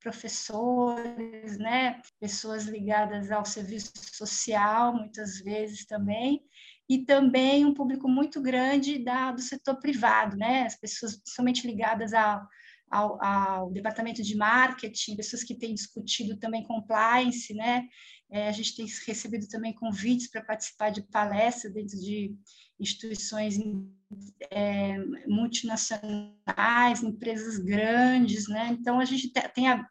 professores, 0.00 1.58
né, 1.58 2.00
pessoas 2.20 2.64
ligadas 2.64 3.30
ao 3.30 3.44
serviço 3.44 3.92
social, 4.12 4.94
muitas 4.94 5.40
vezes 5.40 5.86
também, 5.86 6.42
e 6.88 7.04
também 7.04 7.64
um 7.64 7.72
público 7.72 8.06
muito 8.08 8.40
grande 8.40 8.98
da, 9.02 9.32
do 9.32 9.40
setor 9.40 9.76
privado, 9.76 10.36
né, 10.36 10.64
as 10.64 10.76
pessoas 10.76 11.20
somente 11.26 11.66
ligadas 11.66 12.12
ao 12.12 12.46
ao, 12.94 13.22
ao, 13.22 13.72
departamento 13.72 14.22
de 14.22 14.36
marketing, 14.36 15.16
pessoas 15.16 15.42
que 15.42 15.56
têm 15.56 15.74
discutido 15.74 16.36
também 16.38 16.62
compliance, 16.62 17.52
né? 17.52 17.84
É, 18.30 18.48
a 18.48 18.52
gente 18.52 18.76
tem 18.76 18.86
recebido 19.06 19.48
também 19.48 19.74
convites 19.74 20.30
para 20.30 20.44
participar 20.44 20.90
de 20.90 21.02
palestras 21.02 21.74
dentro 21.74 21.98
de 21.98 22.32
instituições 22.78 23.58
é, 24.50 24.96
multinacionais, 25.26 27.02
empresas 27.02 27.58
grandes, 27.58 28.48
né? 28.48 28.76
Então 28.78 29.00
a 29.00 29.04
gente 29.04 29.32
tem 29.54 29.68
a, 29.68 29.84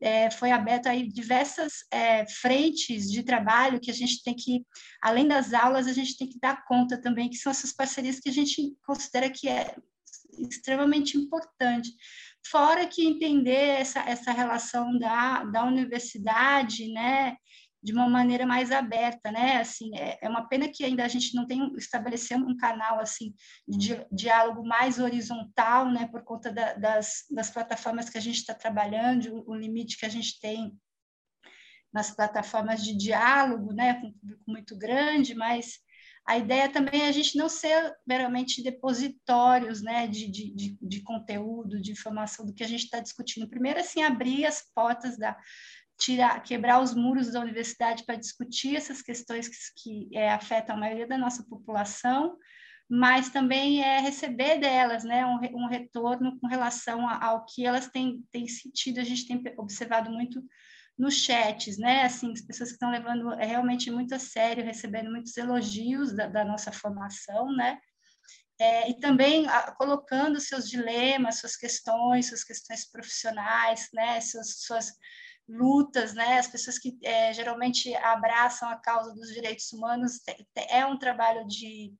é, 0.00 0.30
foi 0.30 0.52
aberto 0.52 0.86
aí 0.86 1.08
diversas 1.08 1.84
é, 1.90 2.24
frentes 2.28 3.10
de 3.10 3.24
trabalho 3.24 3.80
que 3.80 3.90
a 3.90 3.94
gente 3.94 4.22
tem 4.22 4.34
que, 4.34 4.64
além 5.02 5.26
das 5.26 5.52
aulas, 5.52 5.88
a 5.88 5.92
gente 5.92 6.16
tem 6.16 6.28
que 6.28 6.38
dar 6.38 6.64
conta 6.66 7.00
também, 7.00 7.28
que 7.28 7.36
são 7.36 7.50
essas 7.50 7.72
parcerias 7.72 8.20
que 8.20 8.28
a 8.28 8.32
gente 8.32 8.76
considera 8.86 9.28
que 9.28 9.48
é 9.48 9.74
extremamente 10.38 11.16
importante 11.16 11.90
fora 12.46 12.86
que 12.86 13.06
entender 13.06 13.80
essa, 13.80 14.00
essa 14.00 14.32
relação 14.32 14.98
da, 14.98 15.44
da 15.44 15.64
universidade, 15.64 16.92
né, 16.92 17.36
de 17.82 17.92
uma 17.92 18.08
maneira 18.08 18.46
mais 18.46 18.72
aberta, 18.72 19.30
né, 19.30 19.58
assim, 19.58 19.94
é, 19.96 20.18
é 20.22 20.28
uma 20.28 20.48
pena 20.48 20.68
que 20.68 20.84
ainda 20.84 21.04
a 21.04 21.08
gente 21.08 21.34
não 21.34 21.46
tem 21.46 21.70
estabelecido 21.76 22.46
um 22.46 22.56
canal, 22.56 22.98
assim, 22.98 23.34
de 23.68 24.06
diálogo 24.10 24.66
mais 24.66 24.98
horizontal, 24.98 25.90
né, 25.90 26.06
por 26.06 26.24
conta 26.24 26.50
da, 26.50 26.74
das, 26.74 27.24
das 27.30 27.50
plataformas 27.50 28.08
que 28.08 28.16
a 28.16 28.20
gente 28.20 28.38
está 28.38 28.54
trabalhando, 28.54 29.34
o, 29.34 29.50
o 29.52 29.54
limite 29.54 29.98
que 29.98 30.06
a 30.06 30.08
gente 30.08 30.40
tem 30.40 30.74
nas 31.92 32.10
plataformas 32.10 32.82
de 32.82 32.96
diálogo, 32.96 33.72
né, 33.72 34.00
com 34.00 34.08
um 34.08 34.12
público 34.12 34.42
muito 34.48 34.76
grande, 34.76 35.34
mas 35.34 35.78
a 36.26 36.38
ideia 36.38 36.70
também 36.70 37.02
é 37.02 37.08
a 37.08 37.12
gente 37.12 37.36
não 37.36 37.48
ser 37.48 37.92
meramente 38.06 38.62
depositórios 38.62 39.82
né, 39.82 40.06
de, 40.06 40.30
de, 40.30 40.78
de, 40.80 41.02
conteúdo, 41.02 41.80
de 41.80 41.92
informação 41.92 42.46
do 42.46 42.54
que 42.54 42.64
a 42.64 42.68
gente 42.68 42.84
está 42.84 42.98
discutindo. 42.98 43.48
Primeiro, 43.48 43.78
assim, 43.78 44.02
abrir 44.02 44.46
as 44.46 44.62
portas 44.74 45.18
da, 45.18 45.36
tirar, 45.98 46.42
quebrar 46.42 46.80
os 46.80 46.94
muros 46.94 47.32
da 47.32 47.40
universidade 47.40 48.04
para 48.04 48.16
discutir 48.16 48.74
essas 48.74 49.02
questões 49.02 49.48
que, 49.48 50.08
que 50.08 50.16
é, 50.16 50.30
afetam 50.30 50.76
a 50.76 50.78
maioria 50.80 51.06
da 51.06 51.18
nossa 51.18 51.44
população, 51.44 52.38
mas 52.88 53.28
também 53.28 53.82
é 53.82 54.00
receber 54.00 54.58
delas 54.58 55.04
né, 55.04 55.26
um, 55.26 55.38
um 55.54 55.66
retorno 55.66 56.38
com 56.40 56.46
relação 56.46 57.06
ao 57.08 57.44
que 57.44 57.66
elas 57.66 57.88
têm, 57.88 58.24
têm 58.32 58.48
sentido. 58.48 58.98
A 58.98 59.04
gente 59.04 59.26
tem 59.26 59.42
observado 59.58 60.10
muito 60.10 60.42
nos 60.98 61.14
chats, 61.14 61.78
né? 61.78 62.02
Assim, 62.02 62.32
as 62.32 62.40
pessoas 62.40 62.70
que 62.70 62.74
estão 62.74 62.90
levando 62.90 63.32
é 63.34 63.46
realmente 63.46 63.90
muito 63.90 64.14
a 64.14 64.18
sério, 64.18 64.64
recebendo 64.64 65.10
muitos 65.10 65.36
elogios 65.36 66.14
da, 66.14 66.26
da 66.26 66.44
nossa 66.44 66.72
formação, 66.72 67.52
né? 67.54 67.78
É, 68.58 68.88
e 68.88 69.00
também 69.00 69.48
a, 69.48 69.72
colocando 69.72 70.40
seus 70.40 70.68
dilemas, 70.70 71.40
suas 71.40 71.56
questões, 71.56 72.28
suas 72.28 72.44
questões 72.44 72.88
profissionais, 72.90 73.88
né? 73.92 74.20
Suas, 74.20 74.60
suas 74.60 74.92
lutas, 75.48 76.14
né? 76.14 76.38
As 76.38 76.46
pessoas 76.46 76.78
que 76.78 76.96
é, 77.02 77.32
geralmente 77.32 77.94
abraçam 77.96 78.68
a 78.68 78.76
causa 78.76 79.12
dos 79.14 79.28
direitos 79.32 79.72
humanos 79.72 80.20
é 80.68 80.86
um 80.86 80.98
trabalho 80.98 81.46
de 81.46 81.92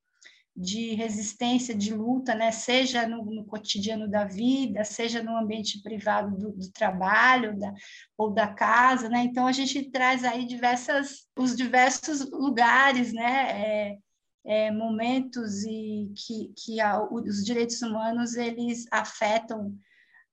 de 0.57 0.95
resistência, 0.95 1.75
de 1.75 1.93
luta, 1.93 2.35
né? 2.35 2.53
seja 2.53 3.09
no, 3.09 3.25
no 3.25 3.45
cotidiano 3.45 4.09
da 4.09 4.25
vida, 4.25 4.85
seja 4.85 5.23
no 5.23 5.37
ambiente 5.37 5.83
privado 5.83 6.37
do, 6.37 6.53
do 6.53 6.71
trabalho 6.71 7.59
da, 7.59 7.73
ou 8.17 8.33
da 8.33 8.47
casa. 8.47 9.09
Né? 9.09 9.25
Então, 9.25 9.47
a 9.47 9.53
gente 9.53 9.91
traz 9.91 10.25
aí 10.25 10.47
diversas, 10.47 11.27
os 11.37 11.57
diversos 11.57 12.31
lugares, 12.31 13.13
né? 13.13 13.91
É, 13.91 13.99
é, 14.47 14.71
momentos 14.71 15.65
e 15.65 16.13
que, 16.15 16.53
que 16.57 16.81
a, 16.81 17.03
os 17.03 17.43
direitos 17.45 17.81
humanos 17.81 18.35
eles 18.35 18.87
afetam 18.91 19.75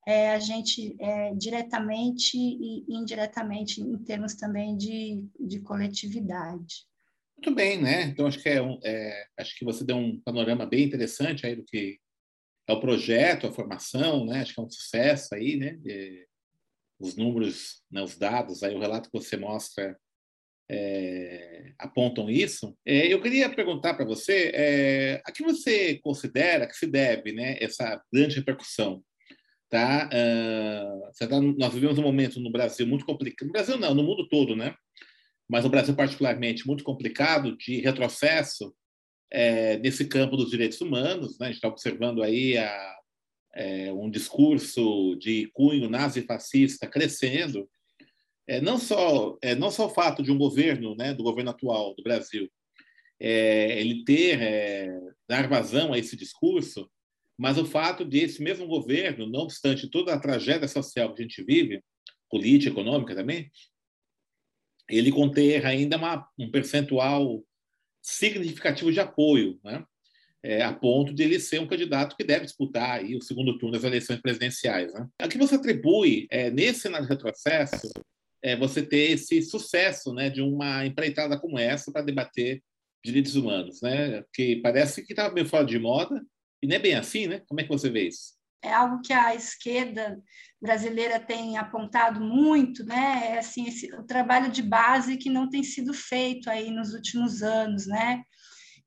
é, 0.05 0.33
a 0.33 0.39
gente 0.39 0.95
é, 0.99 1.33
diretamente 1.35 2.37
e 2.37 2.85
indiretamente 2.89 3.81
em 3.81 3.97
termos 3.99 4.35
também 4.35 4.75
de, 4.75 5.23
de 5.39 5.61
coletividade. 5.61 6.85
Muito 7.43 7.55
bem, 7.55 7.81
né? 7.81 8.03
Então 8.03 8.27
acho 8.27 8.37
que 8.37 8.47
é, 8.47 8.61
um, 8.61 8.79
é, 8.83 9.25
acho 9.39 9.57
que 9.57 9.65
você 9.65 9.83
deu 9.83 9.97
um 9.97 10.21
panorama 10.21 10.63
bem 10.63 10.83
interessante 10.83 11.43
aí 11.43 11.55
do 11.55 11.65
que 11.65 11.97
é 12.67 12.71
o 12.71 12.79
projeto, 12.79 13.47
a 13.47 13.51
formação, 13.51 14.27
né? 14.27 14.41
Acho 14.41 14.53
que 14.53 14.59
é 14.59 14.63
um 14.63 14.69
sucesso 14.69 15.33
aí, 15.33 15.55
né? 15.55 15.79
É, 15.87 16.25
os 16.99 17.15
números, 17.15 17.81
né, 17.89 18.03
os 18.03 18.15
dados, 18.15 18.61
aí 18.61 18.75
o 18.75 18.79
relato 18.79 19.09
que 19.09 19.17
você 19.17 19.37
mostra 19.37 19.97
é, 20.69 21.73
apontam 21.79 22.29
isso. 22.29 22.77
É, 22.85 23.11
eu 23.11 23.19
queria 23.19 23.49
perguntar 23.49 23.95
para 23.95 24.05
você 24.05 24.51
é, 24.53 25.21
a 25.25 25.31
que 25.31 25.41
você 25.41 25.97
considera 26.03 26.67
que 26.67 26.77
se 26.77 26.85
deve, 26.85 27.31
né? 27.31 27.57
Essa 27.59 27.99
grande 28.13 28.35
repercussão, 28.35 29.03
tá? 29.67 30.07
Uh, 30.13 31.27
tá 31.27 31.41
nós 31.41 31.73
vivemos 31.73 31.97
um 31.97 32.03
momento 32.03 32.39
no 32.39 32.51
Brasil 32.51 32.85
muito 32.85 33.03
complicado, 33.03 33.47
no 33.47 33.53
Brasil 33.53 33.79
não, 33.79 33.95
no 33.95 34.03
mundo 34.03 34.29
todo, 34.29 34.55
né? 34.55 34.75
Mas 35.51 35.65
no 35.65 35.69
Brasil 35.69 35.93
particularmente 35.93 36.65
muito 36.65 36.81
complicado 36.81 37.57
de 37.57 37.81
retrocesso 37.81 38.73
é, 39.29 39.77
nesse 39.79 40.05
campo 40.05 40.37
dos 40.37 40.49
direitos 40.49 40.79
humanos. 40.79 41.37
Né? 41.37 41.47
A 41.47 41.49
gente 41.49 41.57
está 41.57 41.67
observando 41.67 42.23
aí 42.23 42.57
a, 42.57 42.95
é, 43.55 43.91
um 43.91 44.09
discurso 44.09 45.13
de 45.17 45.51
cunho 45.53 45.89
nazifascista 45.89 46.87
crescendo. 46.87 47.69
É, 48.47 48.61
não 48.61 48.77
só 48.77 49.37
é, 49.41 49.53
não 49.53 49.69
só 49.69 49.87
o 49.87 49.93
fato 49.93 50.23
de 50.23 50.31
um 50.31 50.37
governo, 50.37 50.95
né, 50.95 51.13
do 51.13 51.21
governo 51.21 51.51
atual 51.51 51.93
do 51.95 52.03
Brasil, 52.03 52.49
é, 53.19 53.77
ele 53.77 54.05
ter 54.05 54.41
é, 54.41 54.89
dar 55.27 55.49
vazão 55.49 55.91
a 55.91 55.97
esse 55.97 56.15
discurso, 56.15 56.89
mas 57.37 57.57
o 57.57 57.65
fato 57.65 58.05
de 58.05 58.19
esse 58.19 58.41
mesmo 58.41 58.65
governo, 58.67 59.27
não 59.27 59.41
obstante 59.41 59.89
toda 59.89 60.13
a 60.13 60.19
tragédia 60.19 60.67
social 60.69 61.13
que 61.13 61.21
a 61.21 61.25
gente 61.25 61.43
vive, 61.43 61.83
política, 62.29 62.71
econômica 62.71 63.13
também, 63.13 63.51
ele 64.91 65.11
conter 65.11 65.65
ainda 65.65 65.97
uma, 65.97 66.27
um 66.37 66.49
percentual 66.51 67.43
significativo 68.01 68.91
de 68.91 68.99
apoio, 68.99 69.59
né? 69.63 69.83
É, 70.43 70.63
a 70.63 70.73
ponto 70.73 71.13
de 71.13 71.21
ele 71.21 71.39
ser 71.39 71.59
um 71.59 71.67
candidato 71.67 72.17
que 72.17 72.23
deve 72.23 72.45
disputar 72.45 72.99
aí 72.99 73.15
o 73.15 73.21
segundo 73.21 73.59
turno 73.59 73.73
das 73.73 73.83
eleições 73.83 74.19
presidenciais. 74.19 74.91
Né? 74.91 75.07
A 75.19 75.27
que 75.27 75.37
você 75.37 75.53
atribui, 75.53 76.25
é, 76.31 76.49
nesse 76.49 76.79
cenário 76.79 77.05
de 77.05 77.13
retrocesso, 77.13 77.91
é, 78.41 78.55
você 78.55 78.81
ter 78.81 79.11
esse 79.11 79.39
sucesso 79.43 80.11
né, 80.15 80.31
de 80.31 80.41
uma 80.41 80.83
empreitada 80.83 81.39
como 81.39 81.59
essa 81.59 81.91
para 81.91 82.01
debater 82.01 82.59
direitos 83.05 83.35
humanos, 83.35 83.83
né? 83.83 84.23
que 84.33 84.55
parece 84.63 85.05
que 85.05 85.13
estava 85.13 85.31
meio 85.31 85.45
fora 85.45 85.63
de 85.63 85.77
moda, 85.77 86.19
e 86.59 86.65
não 86.65 86.75
é 86.75 86.79
bem 86.79 86.95
assim, 86.95 87.27
né? 87.27 87.41
Como 87.47 87.59
é 87.59 87.63
que 87.63 87.69
você 87.69 87.89
vê 87.89 88.07
isso? 88.07 88.33
É 88.63 88.71
algo 88.73 89.01
que 89.01 89.13
a 89.13 89.33
esquerda 89.35 90.21
brasileira 90.61 91.19
tem 91.19 91.57
apontado 91.57 92.21
muito, 92.21 92.85
né? 92.85 93.31
É 93.33 93.39
assim, 93.39 93.67
esse, 93.67 93.93
o 93.95 94.03
trabalho 94.03 94.51
de 94.51 94.61
base 94.61 95.17
que 95.17 95.29
não 95.29 95.49
tem 95.49 95.63
sido 95.63 95.93
feito 95.93 96.49
aí 96.49 96.69
nos 96.69 96.93
últimos 96.93 97.41
anos, 97.41 97.87
né? 97.87 98.23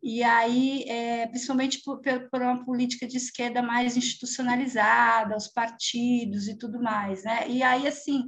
e 0.06 0.22
aí, 0.22 0.84
é, 0.86 1.26
principalmente 1.28 1.80
por, 1.82 1.98
por, 2.30 2.42
uma 2.42 2.62
política 2.62 3.06
de 3.06 3.16
esquerda 3.16 3.62
mais 3.62 3.96
institucionalizada, 3.96 5.34
os 5.34 5.48
partidos 5.48 6.46
e 6.46 6.58
tudo 6.58 6.78
mais, 6.78 7.24
né? 7.24 7.48
E 7.48 7.62
aí, 7.62 7.86
assim, 7.86 8.24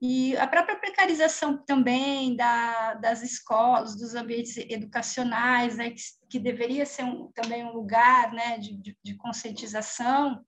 e 0.00 0.36
a 0.36 0.48
própria 0.48 0.74
precarização 0.74 1.64
também 1.64 2.34
da, 2.34 2.94
das 2.94 3.22
escolas, 3.22 3.96
dos 3.96 4.16
ambientes 4.16 4.56
educacionais, 4.56 5.76
né? 5.76 5.90
Que, 5.90 6.02
que 6.28 6.38
deveria 6.40 6.84
ser 6.84 7.04
um, 7.04 7.30
também 7.32 7.64
um 7.64 7.72
lugar, 7.72 8.32
né? 8.32 8.58
de, 8.58 8.76
de, 8.76 8.96
de 9.00 9.14
conscientização, 9.14 10.44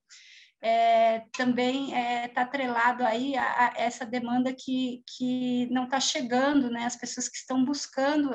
é, 0.65 1.21
também 1.37 1.89
está 1.89 1.99
é, 1.99 2.29
tá 2.29 2.41
atrelado 2.41 3.05
aí 3.05 3.37
a, 3.37 3.43
a, 3.45 3.73
essa 3.77 4.07
demanda 4.07 4.51
que, 4.51 5.05
que 5.07 5.67
não 5.71 5.85
está 5.85 6.01
chegando, 6.01 6.71
né? 6.71 6.87
As 6.87 6.97
pessoas 6.97 7.29
que 7.29 7.37
estão 7.37 7.63
buscando 7.63 8.31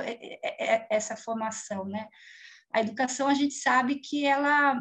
essa 0.91 1.17
formação, 1.17 1.85
né? 1.85 2.07
A 2.71 2.81
educação 2.81 3.27
a 3.27 3.33
gente 3.33 3.55
sabe 3.55 3.95
que 3.95 4.27
ela 4.27 4.79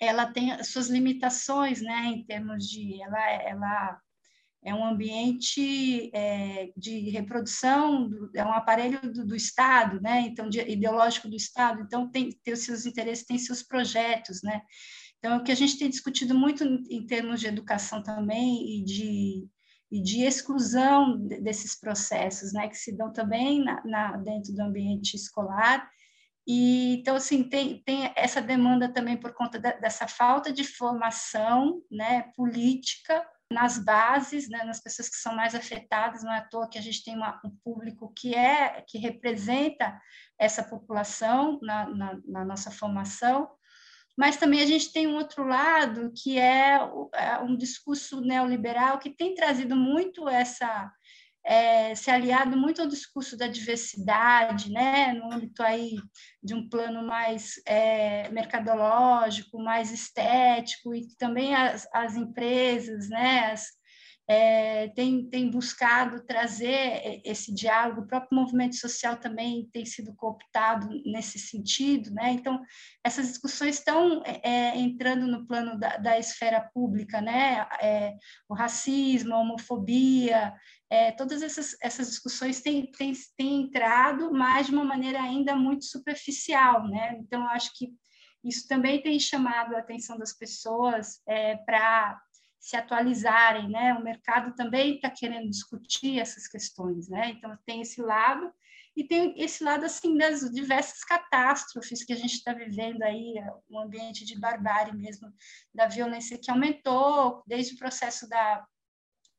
ela 0.00 0.32
tem 0.32 0.62
suas 0.64 0.88
limitações, 0.88 1.82
né? 1.82 2.06
Em 2.06 2.24
termos 2.24 2.64
de 2.64 3.02
ela 3.02 3.30
ela 3.42 4.00
é 4.64 4.74
um 4.74 4.84
ambiente 4.84 6.10
é, 6.14 6.72
de 6.74 7.10
reprodução, 7.10 8.08
do, 8.08 8.30
é 8.34 8.44
um 8.44 8.52
aparelho 8.52 9.00
do, 9.12 9.26
do, 9.26 9.36
Estado, 9.36 10.00
né? 10.00 10.22
Então, 10.22 10.48
de, 10.48 10.60
ideológico 10.60 11.28
do 11.28 11.36
Estado. 11.36 11.82
Então, 11.82 12.10
tem, 12.10 12.30
tem 12.42 12.54
os 12.54 12.64
seus 12.64 12.84
interesses, 12.84 13.26
tem 13.26 13.38
seus 13.38 13.62
projetos, 13.62 14.42
né? 14.42 14.62
Então, 15.26 15.38
o 15.38 15.42
que 15.42 15.50
a 15.50 15.56
gente 15.56 15.76
tem 15.76 15.90
discutido 15.90 16.36
muito 16.36 16.62
em 16.62 17.04
termos 17.04 17.40
de 17.40 17.48
educação 17.48 18.00
também 18.00 18.78
e 18.78 18.84
de, 18.84 19.48
e 19.90 20.00
de 20.00 20.22
exclusão 20.22 21.18
desses 21.18 21.74
processos, 21.74 22.52
né, 22.52 22.68
que 22.68 22.76
se 22.76 22.96
dão 22.96 23.12
também 23.12 23.60
na, 23.64 23.84
na, 23.84 24.16
dentro 24.18 24.54
do 24.54 24.62
ambiente 24.62 25.16
escolar. 25.16 25.90
E, 26.46 26.98
então, 27.00 27.16
assim, 27.16 27.42
tem, 27.42 27.82
tem 27.82 28.12
essa 28.14 28.40
demanda 28.40 28.88
também 28.88 29.16
por 29.16 29.34
conta 29.34 29.58
da, 29.58 29.72
dessa 29.72 30.06
falta 30.06 30.52
de 30.52 30.62
formação 30.62 31.82
né, 31.90 32.30
política 32.36 33.26
nas 33.50 33.78
bases, 33.78 34.48
né, 34.48 34.62
nas 34.62 34.78
pessoas 34.78 35.08
que 35.08 35.16
são 35.16 35.34
mais 35.34 35.56
afetadas, 35.56 36.22
não 36.22 36.32
é 36.32 36.38
à 36.38 36.48
toa 36.48 36.68
que 36.68 36.78
a 36.78 36.82
gente 36.82 37.02
tem 37.02 37.16
uma, 37.16 37.40
um 37.44 37.50
público 37.64 38.12
que 38.16 38.32
é 38.32 38.80
que 38.86 38.96
representa 38.96 40.00
essa 40.38 40.62
população 40.62 41.58
na, 41.62 41.88
na, 41.88 42.20
na 42.24 42.44
nossa 42.44 42.70
formação, 42.70 43.50
mas 44.16 44.36
também 44.36 44.60
a 44.62 44.66
gente 44.66 44.92
tem 44.92 45.06
um 45.06 45.16
outro 45.16 45.46
lado, 45.46 46.12
que 46.16 46.38
é, 46.38 46.78
é 47.12 47.38
um 47.40 47.56
discurso 47.56 48.20
neoliberal 48.20 48.98
que 48.98 49.10
tem 49.10 49.34
trazido 49.34 49.76
muito 49.76 50.28
essa, 50.28 50.90
é, 51.44 51.94
se 51.94 52.10
aliado 52.10 52.56
muito 52.56 52.80
ao 52.80 52.88
discurso 52.88 53.36
da 53.36 53.46
diversidade, 53.46 54.70
né, 54.72 55.12
no 55.12 55.32
âmbito 55.32 55.62
aí 55.62 55.96
de 56.42 56.54
um 56.54 56.68
plano 56.68 57.06
mais 57.06 57.60
é, 57.66 58.28
mercadológico, 58.30 59.58
mais 59.58 59.92
estético, 59.92 60.94
e 60.94 61.06
também 61.16 61.54
as, 61.54 61.86
as 61.92 62.16
empresas, 62.16 63.08
né, 63.10 63.52
as, 63.52 63.68
é, 64.28 64.88
tem, 64.88 65.28
tem 65.28 65.48
buscado 65.48 66.24
trazer 66.24 67.20
esse 67.24 67.54
diálogo, 67.54 68.00
o 68.00 68.06
próprio 68.06 68.38
movimento 68.38 68.74
social 68.74 69.16
também 69.16 69.68
tem 69.72 69.84
sido 69.84 70.14
cooptado 70.16 70.88
nesse 71.04 71.38
sentido, 71.38 72.10
né? 72.10 72.32
Então, 72.32 72.60
essas 73.04 73.28
discussões 73.28 73.78
estão 73.78 74.22
é, 74.24 74.76
entrando 74.76 75.28
no 75.28 75.46
plano 75.46 75.78
da, 75.78 75.96
da 75.96 76.18
esfera 76.18 76.60
pública, 76.74 77.20
né? 77.20 77.66
É, 77.80 78.16
o 78.48 78.54
racismo, 78.54 79.32
a 79.32 79.38
homofobia, 79.38 80.52
é, 80.90 81.12
todas 81.12 81.42
essas, 81.42 81.76
essas 81.80 82.08
discussões 82.08 82.60
têm, 82.60 82.90
têm, 82.90 83.12
têm 83.36 83.62
entrado, 83.62 84.32
mas 84.32 84.66
de 84.66 84.72
uma 84.72 84.84
maneira 84.84 85.20
ainda 85.22 85.54
muito 85.54 85.84
superficial, 85.84 86.88
né? 86.88 87.16
Então, 87.20 87.46
acho 87.48 87.70
que 87.76 87.92
isso 88.44 88.66
também 88.68 89.02
tem 89.02 89.18
chamado 89.18 89.74
a 89.74 89.80
atenção 89.80 90.18
das 90.18 90.32
pessoas 90.32 91.20
é, 91.26 91.56
para 91.56 92.20
se 92.66 92.76
atualizarem, 92.76 93.68
né? 93.68 93.94
O 93.94 94.02
mercado 94.02 94.52
também 94.56 94.96
está 94.96 95.08
querendo 95.08 95.48
discutir 95.48 96.18
essas 96.18 96.48
questões, 96.48 97.08
né? 97.08 97.30
Então 97.30 97.56
tem 97.64 97.80
esse 97.80 98.02
lado 98.02 98.52
e 98.96 99.04
tem 99.04 99.40
esse 99.40 99.62
lado 99.62 99.84
assim 99.84 100.18
das 100.18 100.40
diversas 100.50 101.04
catástrofes 101.04 102.02
que 102.02 102.12
a 102.12 102.16
gente 102.16 102.32
está 102.32 102.52
vivendo 102.52 103.04
aí, 103.04 103.34
um 103.70 103.78
ambiente 103.78 104.24
de 104.24 104.36
barbárie 104.36 104.96
mesmo, 104.96 105.32
da 105.72 105.86
violência 105.86 106.40
que 106.42 106.50
aumentou 106.50 107.40
desde 107.46 107.74
o 107.74 107.78
processo 107.78 108.28
da 108.28 108.66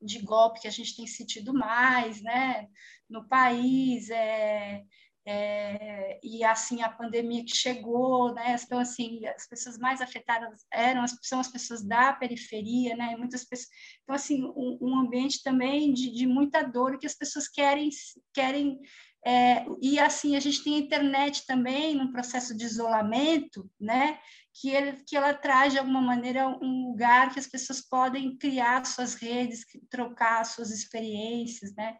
de 0.01 0.19
golpe 0.19 0.61
que 0.61 0.67
a 0.67 0.71
gente 0.71 0.95
tem 0.95 1.05
sentido 1.05 1.53
mais, 1.53 2.21
né? 2.21 2.67
No 3.09 3.27
país, 3.27 4.09
é, 4.09 4.85
é, 5.29 6.19
e 6.23 6.41
assim 6.41 6.81
a 6.81 6.89
pandemia 6.89 7.43
que 7.43 7.53
chegou, 7.53 8.33
né? 8.33 8.55
Então 8.63 8.79
assim 8.79 9.25
as 9.25 9.45
pessoas 9.45 9.77
mais 9.77 9.99
afetadas 9.99 10.65
eram 10.71 11.03
são 11.21 11.41
as 11.41 11.49
pessoas 11.49 11.83
da 11.83 12.13
periferia, 12.13 12.95
né? 12.95 13.13
Muitas 13.17 13.43
pessoas, 13.43 13.67
então 14.01 14.15
assim 14.15 14.45
um, 14.45 14.77
um 14.79 14.97
ambiente 14.97 15.43
também 15.43 15.91
de, 15.91 16.13
de, 16.13 16.25
muita 16.25 16.63
dor 16.63 16.97
que 16.97 17.05
as 17.05 17.13
pessoas 17.13 17.49
querem 17.49 17.89
querem 18.33 18.79
é, 19.25 19.65
e 19.81 19.99
assim 19.99 20.37
a 20.37 20.39
gente 20.39 20.63
tem 20.63 20.75
a 20.75 20.79
internet 20.79 21.45
também 21.45 21.93
num 21.93 22.13
processo 22.13 22.55
de 22.55 22.63
isolamento, 22.63 23.69
né? 23.77 24.19
Que 24.53 24.69
ele 24.69 24.93
que 25.05 25.17
ela 25.17 25.33
traz 25.33 25.73
de 25.73 25.79
alguma 25.79 26.01
maneira 26.01 26.47
um 26.47 26.87
lugar 26.87 27.33
que 27.33 27.39
as 27.39 27.47
pessoas 27.47 27.81
podem 27.81 28.37
criar 28.37 28.85
suas 28.85 29.15
redes, 29.15 29.65
trocar 29.89 30.45
suas 30.45 30.71
experiências, 30.71 31.75
né? 31.75 31.97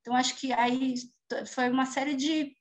Então 0.00 0.14
acho 0.14 0.36
que 0.36 0.52
aí 0.52 0.94
foi 1.52 1.68
uma 1.68 1.84
série 1.84 2.14
de 2.14 2.56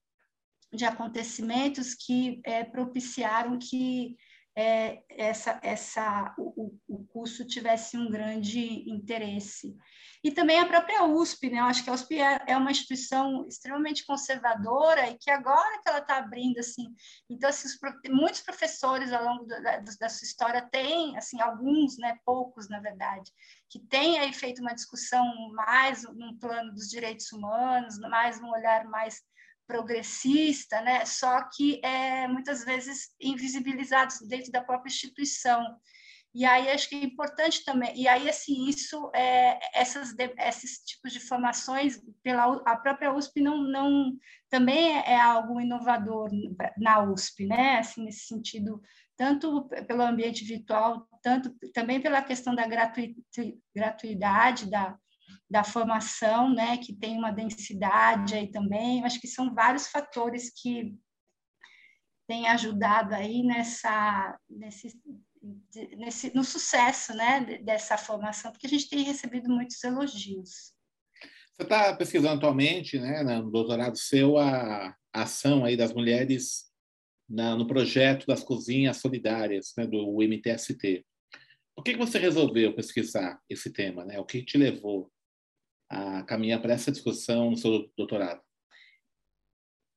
de 0.73 0.85
acontecimentos 0.85 1.93
que 1.93 2.41
é, 2.43 2.63
propiciaram 2.63 3.57
que 3.57 4.15
é, 4.57 5.03
essa, 5.07 5.59
essa, 5.61 6.33
o, 6.35 6.75
o 6.87 7.05
curso 7.05 7.45
tivesse 7.45 7.95
um 7.95 8.09
grande 8.09 8.89
interesse. 8.89 9.77
E 10.23 10.31
também 10.31 10.59
a 10.59 10.65
própria 10.65 11.03
USP, 11.05 11.51
né? 11.51 11.59
Eu 11.59 11.65
acho 11.65 11.83
que 11.83 11.91
a 11.91 11.93
USP 11.93 12.19
é, 12.19 12.39
é 12.47 12.57
uma 12.57 12.71
instituição 12.71 13.45
extremamente 13.47 14.03
conservadora 14.03 15.09
e 15.11 15.17
que 15.19 15.29
agora 15.29 15.79
que 15.83 15.87
ela 15.87 15.99
está 15.99 16.17
abrindo, 16.17 16.57
assim, 16.57 16.87
então, 17.29 17.51
assim, 17.51 17.67
os, 17.67 17.77
muitos 18.09 18.41
professores 18.41 19.13
ao 19.13 19.23
longo 19.23 19.45
da, 19.45 19.59
da, 19.59 19.77
da, 19.77 20.09
sua 20.09 20.25
história 20.25 20.67
têm, 20.71 21.15
assim, 21.15 21.39
alguns, 21.39 21.95
né, 21.99 22.17
poucos, 22.25 22.67
na 22.67 22.79
verdade, 22.79 23.31
que 23.69 23.79
têm 23.79 24.17
aí 24.17 24.33
feito 24.33 24.59
uma 24.59 24.73
discussão 24.73 25.23
mais 25.51 26.01
num 26.15 26.35
plano 26.39 26.73
dos 26.73 26.89
direitos 26.89 27.31
humanos, 27.31 27.99
mais 27.99 28.41
um 28.41 28.49
olhar 28.49 28.85
mais 28.85 29.21
progressista, 29.67 30.81
né? 30.81 31.05
só 31.05 31.41
que 31.55 31.79
é, 31.83 32.27
muitas 32.27 32.63
vezes 32.63 33.09
invisibilizados 33.21 34.19
dentro 34.27 34.51
da 34.51 34.63
própria 34.63 34.89
instituição. 34.89 35.61
E 36.33 36.45
aí 36.45 36.69
acho 36.69 36.87
que 36.87 36.95
é 36.95 37.03
importante 37.03 37.65
também, 37.65 37.99
e 37.99 38.07
aí 38.07 38.29
assim, 38.29 38.67
isso, 38.67 39.09
é, 39.15 39.59
essas, 39.73 40.13
esses 40.37 40.79
tipos 40.85 41.11
de 41.11 41.19
formações 41.19 41.99
pela 42.21 42.61
a 42.63 42.75
própria 42.75 43.11
USP 43.11 43.41
não, 43.41 43.63
não 43.63 44.15
também 44.49 44.97
é 44.99 45.19
algo 45.19 45.59
inovador 45.59 46.29
na 46.77 47.01
USP, 47.01 47.47
né? 47.47 47.79
Assim, 47.79 48.03
nesse 48.03 48.27
sentido, 48.27 48.79
tanto 49.17 49.67
pelo 49.87 50.03
ambiente 50.03 50.45
virtual, 50.45 51.07
tanto 51.23 51.51
também 51.73 51.99
pela 51.99 52.21
questão 52.21 52.53
da 52.53 52.67
gratuidade 53.75 54.69
da, 54.69 54.95
da 55.49 55.63
formação, 55.63 56.53
né, 56.53 56.77
que 56.77 56.93
tem 56.93 57.17
uma 57.17 57.31
densidade 57.31 58.35
aí 58.35 58.51
também. 58.51 58.99
Eu 58.99 59.05
acho 59.05 59.19
que 59.19 59.27
são 59.27 59.53
vários 59.53 59.87
fatores 59.87 60.51
que 60.51 60.93
têm 62.27 62.47
ajudado 62.49 63.15
aí 63.15 63.41
nessa, 63.43 64.37
nesse, 64.49 64.89
nesse, 65.97 66.35
no 66.35 66.43
sucesso, 66.43 67.13
né, 67.13 67.59
dessa 67.63 67.97
formação, 67.97 68.51
porque 68.51 68.67
a 68.67 68.69
gente 68.69 68.89
tem 68.89 69.03
recebido 69.03 69.49
muitos 69.49 69.81
elogios. 69.83 70.75
Você 71.53 71.63
está 71.63 71.95
pesquisando 71.95 72.35
atualmente, 72.35 72.99
né, 72.99 73.23
no 73.23 73.49
doutorado 73.49 73.97
seu, 73.97 74.37
a, 74.37 74.95
ação 75.13 75.65
aí 75.65 75.75
das 75.75 75.93
mulheres 75.93 76.65
na, 77.27 77.55
no 77.55 77.67
projeto 77.67 78.25
das 78.27 78.43
cozinhas 78.43 78.97
solidárias, 78.97 79.73
né, 79.77 79.87
do 79.87 80.21
MTST. 80.21 81.05
Por 81.75 81.83
que, 81.83 81.93
que 81.93 81.99
você 81.99 82.19
resolveu 82.19 82.73
pesquisar 82.73 83.41
esse 83.49 83.71
tema? 83.71 84.05
Né? 84.05 84.19
O 84.19 84.25
que 84.25 84.43
te 84.43 84.57
levou 84.57 85.11
a 85.89 86.23
caminhar 86.23 86.61
para 86.61 86.73
essa 86.73 86.91
discussão 86.91 87.51
no 87.51 87.57
seu 87.57 87.91
doutorado? 87.97 88.41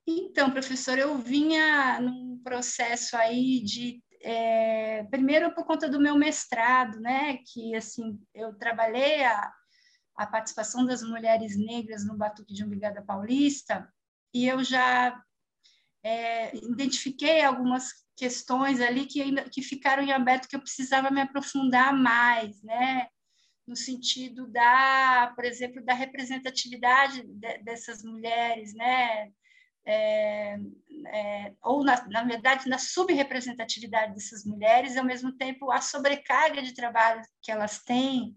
Então, 0.06 0.50
professor, 0.50 0.98
eu 0.98 1.18
vinha 1.18 2.00
num 2.00 2.40
processo 2.42 3.16
aí 3.16 3.60
de 3.60 4.02
é, 4.22 5.04
primeiro 5.04 5.54
por 5.54 5.64
conta 5.64 5.88
do 5.88 6.00
meu 6.00 6.16
mestrado, 6.16 7.00
né, 7.00 7.38
que 7.46 7.74
assim 7.74 8.20
eu 8.34 8.54
trabalhei 8.58 9.24
a, 9.24 9.52
a 10.16 10.26
participação 10.26 10.84
das 10.84 11.02
mulheres 11.02 11.56
negras 11.56 12.04
no 12.04 12.16
Batuque 12.16 12.52
de 12.52 12.64
Umbigada 12.64 13.02
Paulista 13.02 13.90
e 14.34 14.46
eu 14.46 14.62
já 14.62 15.18
é, 16.04 16.54
identifiquei 16.56 17.42
algumas 17.42 17.92
questões 18.16 18.80
ali 18.80 19.06
que 19.06 19.22
ainda 19.22 19.48
que 19.48 19.62
ficaram 19.62 20.02
em 20.02 20.12
aberto 20.12 20.48
que 20.48 20.54
eu 20.54 20.60
precisava 20.60 21.10
me 21.10 21.22
aprofundar 21.22 21.94
mais, 21.96 22.62
né? 22.62 23.06
No 23.70 23.76
sentido 23.76 24.46
da, 24.48 25.32
por 25.34 25.44
exemplo, 25.44 25.82
da 25.82 25.94
representatividade 25.94 27.22
de, 27.22 27.58
dessas 27.62 28.02
mulheres, 28.02 28.74
né? 28.74 29.30
é, 29.84 30.58
é, 31.06 31.52
ou 31.62 31.82
na, 31.82 32.06
na 32.08 32.24
verdade 32.24 32.68
na 32.68 32.78
subrepresentatividade 32.78 34.14
dessas 34.14 34.44
mulheres, 34.44 34.94
e 34.94 34.98
ao 34.98 35.04
mesmo 35.04 35.32
tempo 35.32 35.70
a 35.70 35.80
sobrecarga 35.80 36.62
de 36.62 36.74
trabalho 36.74 37.22
que 37.42 37.50
elas 37.50 37.82
têm 37.82 38.34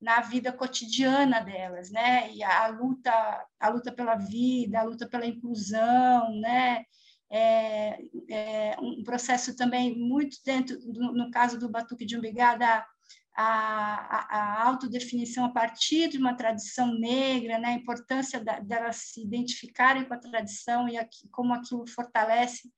na 0.00 0.20
vida 0.20 0.52
cotidiana 0.52 1.40
delas, 1.40 1.90
né? 1.90 2.30
E 2.32 2.42
a, 2.42 2.64
a 2.64 2.66
luta, 2.66 3.46
a 3.60 3.68
luta 3.68 3.92
pela 3.92 4.16
vida, 4.16 4.80
a 4.80 4.82
luta 4.82 5.08
pela 5.08 5.26
inclusão, 5.26 6.40
né? 6.40 6.84
É, 7.30 7.98
é 8.28 8.76
um 8.80 9.02
processo 9.04 9.56
também 9.56 9.96
muito 9.96 10.36
dentro, 10.44 10.76
no 10.84 11.30
caso 11.30 11.58
do 11.58 11.70
Batuque 11.70 12.04
de 12.04 12.16
Umbigá, 12.16 12.56
da 12.56 12.86
a, 13.34 14.36
a, 14.36 14.66
autodefinição 14.66 15.44
a 15.44 15.50
partir 15.50 16.08
de 16.08 16.18
uma 16.18 16.34
tradição 16.34 16.94
negra, 16.98 17.58
né? 17.58 17.68
a 17.68 17.74
importância 17.74 18.40
delas 18.62 18.96
se 18.96 19.22
identificarem 19.22 20.04
com 20.04 20.14
a 20.14 20.18
tradição 20.18 20.88
e 20.88 20.98
como 21.30 21.54
aquilo 21.54 21.86
fortalece 21.86 22.70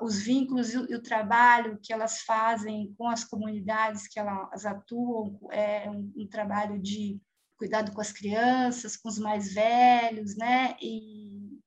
os 0.00 0.22
vínculos 0.22 0.72
e 0.72 0.78
o, 0.78 0.90
e 0.90 0.94
o, 0.94 1.02
trabalho 1.02 1.78
que 1.82 1.92
elas 1.92 2.22
fazem 2.22 2.94
com 2.96 3.08
as 3.08 3.24
comunidades 3.24 4.08
que 4.08 4.18
elas 4.18 4.64
atuam, 4.64 5.38
é 5.50 5.90
um, 5.90 6.10
um 6.16 6.26
trabalho 6.26 6.80
de 6.80 7.20
cuidado 7.58 7.92
com 7.92 8.00
as 8.00 8.10
crianças, 8.12 8.96
com 8.96 9.08
os 9.08 9.18
mais 9.18 9.52
velhos, 9.52 10.36
né? 10.36 10.74
E, 10.80 11.60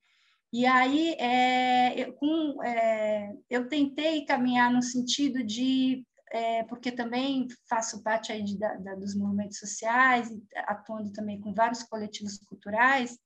e 0.52 0.66
aí 0.66 1.14
é, 1.20 2.00
eu, 2.00 2.14
com, 2.14 2.64
é, 2.64 3.32
eu 3.50 3.70
tentei 3.70 4.26
caminhar 4.26 4.74
no 4.74 4.82
sentido 4.82 5.44
de 5.44 6.06
é, 6.32 6.64
porque 6.64 6.92
também 6.92 7.48
faço 7.70 8.02
parte 8.04 8.32
aí 8.32 8.44
de, 8.44 8.58
da, 8.58 8.96
dos 8.96 9.16
movimentos 9.16 9.60
sociais, 9.60 10.30
atuando 10.68 11.12
também 11.12 11.40
com 11.40 11.54
vários 11.54 11.84
coletivos 11.84 12.38
culturais, 12.40 13.18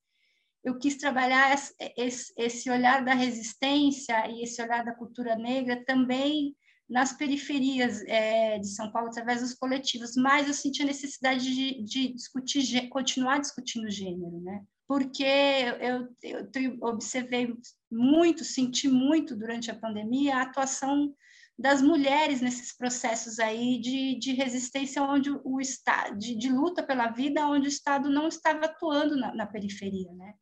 eu 0.63 0.77
quis 0.77 0.97
trabalhar 0.97 1.57
esse, 1.97 2.33
esse 2.37 2.69
olhar 2.69 3.03
da 3.03 3.13
resistência 3.13 4.29
e 4.29 4.43
esse 4.43 4.61
olhar 4.61 4.83
da 4.83 4.93
cultura 4.93 5.35
negra 5.35 5.83
também 5.85 6.55
nas 6.89 7.13
periferias 7.13 8.01
é, 8.07 8.57
de 8.57 8.67
São 8.67 8.91
Paulo, 8.91 9.09
através 9.09 9.41
dos 9.41 9.53
coletivos, 9.53 10.15
mas 10.15 10.47
eu 10.47 10.53
senti 10.53 10.81
a 10.81 10.87
necessidade 10.87 11.43
de, 11.43 11.83
de 11.83 12.13
discutir, 12.13 12.89
continuar 12.89 13.39
discutindo 13.39 13.89
gênero, 13.89 14.41
né? 14.41 14.63
Porque 14.87 15.23
eu, 15.23 16.09
eu, 16.23 16.49
eu 16.55 16.77
observei 16.81 17.53
muito, 17.91 18.43
senti 18.43 18.87
muito 18.87 19.35
durante 19.35 19.69
a 19.69 19.75
pandemia 19.75 20.37
a 20.37 20.41
atuação 20.41 21.13
das 21.59 21.81
mulheres 21.81 22.39
nesses 22.39 22.71
processos 22.71 23.37
aí 23.37 23.81
de, 23.81 24.17
de 24.17 24.31
resistência 24.31 25.03
onde 25.03 25.29
o 25.43 25.59
Estado, 25.59 26.17
de, 26.17 26.33
de, 26.33 26.49
luta 26.49 26.81
pela 26.81 27.09
vida, 27.09 27.45
onde 27.45 27.67
o 27.67 27.69
Estado 27.69 28.09
não 28.09 28.29
estava 28.29 28.63
atuando 28.63 29.17
na, 29.17 29.35
na 29.35 29.45
periferia, 29.45 30.09
né? 30.13 30.33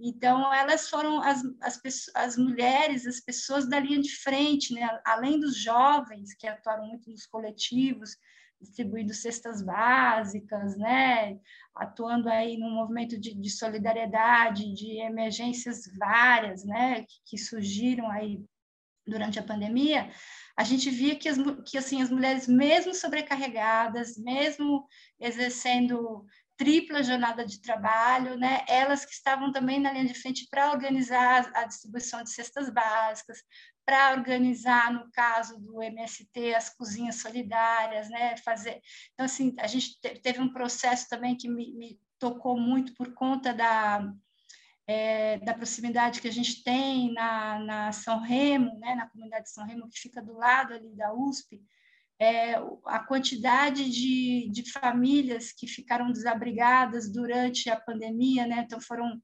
Então, 0.00 0.52
elas 0.52 0.88
foram 0.88 1.22
as, 1.22 1.42
as, 1.60 1.80
as 2.14 2.36
mulheres, 2.36 3.06
as 3.06 3.20
pessoas 3.20 3.68
da 3.68 3.78
linha 3.78 4.00
de 4.00 4.14
frente, 4.16 4.74
né? 4.74 4.88
além 5.04 5.38
dos 5.40 5.56
jovens, 5.56 6.34
que 6.34 6.46
atuaram 6.46 6.86
muito 6.86 7.10
nos 7.10 7.26
coletivos, 7.26 8.16
distribuindo 8.60 9.12
cestas 9.12 9.60
básicas, 9.60 10.76
né? 10.76 11.38
atuando 11.74 12.28
aí 12.28 12.56
no 12.56 12.70
movimento 12.70 13.18
de, 13.18 13.34
de 13.34 13.50
solidariedade, 13.50 14.72
de 14.72 15.00
emergências 15.00 15.82
várias, 15.98 16.64
né? 16.64 17.02
que, 17.02 17.16
que 17.24 17.38
surgiram 17.38 18.08
aí 18.08 18.40
durante 19.04 19.38
a 19.38 19.42
pandemia, 19.42 20.10
a 20.58 20.64
gente 20.64 20.90
via 20.90 21.14
que, 21.14 21.28
as, 21.28 21.38
que 21.64 21.78
assim, 21.78 22.02
as 22.02 22.10
mulheres, 22.10 22.48
mesmo 22.48 22.92
sobrecarregadas, 22.92 24.18
mesmo 24.18 24.88
exercendo 25.20 26.26
tripla 26.56 27.00
jornada 27.00 27.46
de 27.46 27.62
trabalho, 27.62 28.36
né? 28.36 28.64
Elas 28.66 29.04
que 29.04 29.12
estavam 29.12 29.52
também 29.52 29.78
na 29.78 29.92
linha 29.92 30.06
de 30.06 30.20
frente 30.20 30.48
para 30.50 30.72
organizar 30.72 31.48
a 31.54 31.64
distribuição 31.64 32.24
de 32.24 32.32
cestas 32.32 32.68
básicas, 32.68 33.38
para 33.86 34.10
organizar, 34.10 34.92
no 34.92 35.08
caso 35.12 35.60
do 35.60 35.80
MST, 35.80 36.52
as 36.52 36.70
cozinhas 36.70 37.20
solidárias, 37.20 38.10
né? 38.10 38.36
Fazer. 38.38 38.80
Então, 39.14 39.26
assim, 39.26 39.54
a 39.60 39.68
gente 39.68 40.00
teve 40.00 40.40
um 40.40 40.52
processo 40.52 41.08
também 41.08 41.36
que 41.36 41.48
me, 41.48 41.72
me 41.74 42.00
tocou 42.18 42.58
muito 42.58 42.92
por 42.94 43.14
conta 43.14 43.54
da 43.54 44.12
é, 44.88 45.38
da 45.40 45.52
proximidade 45.52 46.20
que 46.22 46.28
a 46.28 46.32
gente 46.32 46.64
tem 46.64 47.12
na, 47.12 47.58
na 47.58 47.92
São 47.92 48.20
Remo, 48.20 48.78
né, 48.78 48.94
na 48.94 49.06
comunidade 49.06 49.44
de 49.44 49.50
São 49.50 49.66
Remo, 49.66 49.88
que 49.90 50.00
fica 50.00 50.22
do 50.22 50.32
lado 50.32 50.72
ali 50.72 50.96
da 50.96 51.12
USP, 51.12 51.62
é, 52.18 52.54
a 52.86 52.98
quantidade 52.98 53.88
de, 53.90 54.48
de 54.50 54.72
famílias 54.72 55.52
que 55.52 55.66
ficaram 55.66 56.10
desabrigadas 56.10 57.12
durante 57.12 57.68
a 57.68 57.78
pandemia, 57.78 58.46
né, 58.46 58.62
então 58.64 58.80
foram 58.80 59.20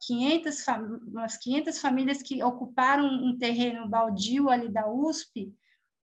500, 0.00 0.66
umas 1.06 1.36
500 1.36 1.78
famílias 1.78 2.22
que 2.22 2.42
ocuparam 2.42 3.06
um 3.06 3.36
terreno 3.36 3.86
baldio 3.86 4.48
ali 4.48 4.68
da 4.68 4.90
USP, 4.90 5.54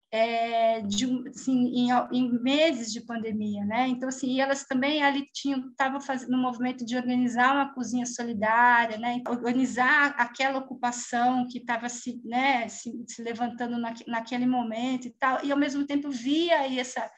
é, 0.09 0.81
de, 0.81 1.05
assim, 1.27 1.67
em, 1.75 1.89
em, 2.13 2.41
meses 2.41 2.93
de 2.93 3.01
pandemia, 3.01 3.65
né? 3.65 3.87
Então, 3.87 4.07
assim, 4.07 4.39
elas 4.39 4.63
também 4.63 5.03
ali 5.03 5.27
estavam 5.33 5.99
fazendo 5.99 6.33
um 6.35 6.41
movimento 6.41 6.85
de 6.85 6.95
organizar 6.95 7.53
uma 7.53 7.73
cozinha 7.73 8.05
solidária, 8.05 8.97
né? 8.97 9.21
Organizar 9.27 10.15
aquela 10.17 10.59
ocupação 10.59 11.45
que 11.47 11.57
estava 11.57 11.89
se, 11.89 12.21
né, 12.23 12.67
se, 12.69 12.91
se 13.07 13.21
levantando 13.21 13.77
na, 13.77 13.93
naquele 14.07 14.45
momento 14.45 15.07
e 15.07 15.11
tal, 15.11 15.43
e 15.43 15.51
ao 15.51 15.57
mesmo 15.57 15.85
tempo 15.85 16.09
via 16.09 16.59
aí 16.59 16.79
essa, 16.79 17.09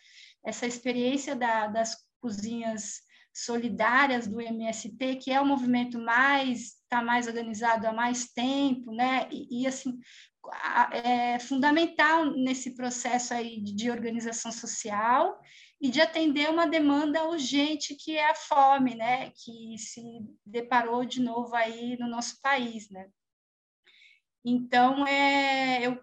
essa 0.43 0.65
experiência 0.65 1.36
da, 1.36 1.67
das 1.67 1.95
cozinhas 2.19 3.02
solidárias 3.32 4.28
do 4.28 4.41
MST, 4.41 5.15
que 5.17 5.32
é 5.32 5.39
o 5.39 5.45
movimento 5.45 5.99
mais 5.99 6.80
está 6.89 7.04
mais 7.04 7.28
organizado 7.28 7.88
há 7.88 7.93
mais 7.93 8.32
tempo, 8.32 8.91
né? 8.91 9.28
E, 9.32 9.62
e 9.62 9.67
assim 9.67 9.99
é 10.91 11.39
fundamental 11.39 12.25
nesse 12.32 12.75
processo 12.75 13.34
aí 13.34 13.62
de 13.62 13.91
organização 13.91 14.52
social 14.52 15.39
e 15.82 15.89
de 15.89 16.02
atender 16.02 16.49
uma 16.49 16.67
demanda 16.67 17.23
urgente 17.25 17.95
que 17.95 18.17
é 18.17 18.30
a 18.30 18.36
fome, 18.36 18.95
né, 18.95 19.32
que 19.32 19.78
se 19.78 20.02
deparou 20.45 21.06
de 21.06 21.21
novo 21.21 21.56
aí 21.56 21.97
no 21.97 22.08
nosso 22.08 22.41
país, 22.41 22.89
né. 22.89 23.10
Então, 24.43 25.06
é, 25.06 25.86
eu 25.86 25.99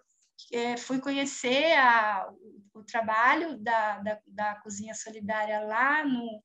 é, 0.52 0.76
fui 0.76 1.00
conhecer 1.00 1.74
a, 1.74 2.28
o, 2.30 2.80
o 2.80 2.84
trabalho 2.84 3.58
da, 3.58 3.98
da, 3.98 4.20
da, 4.26 4.54
Cozinha 4.56 4.94
Solidária 4.94 5.60
lá 5.60 6.04
no, 6.04 6.42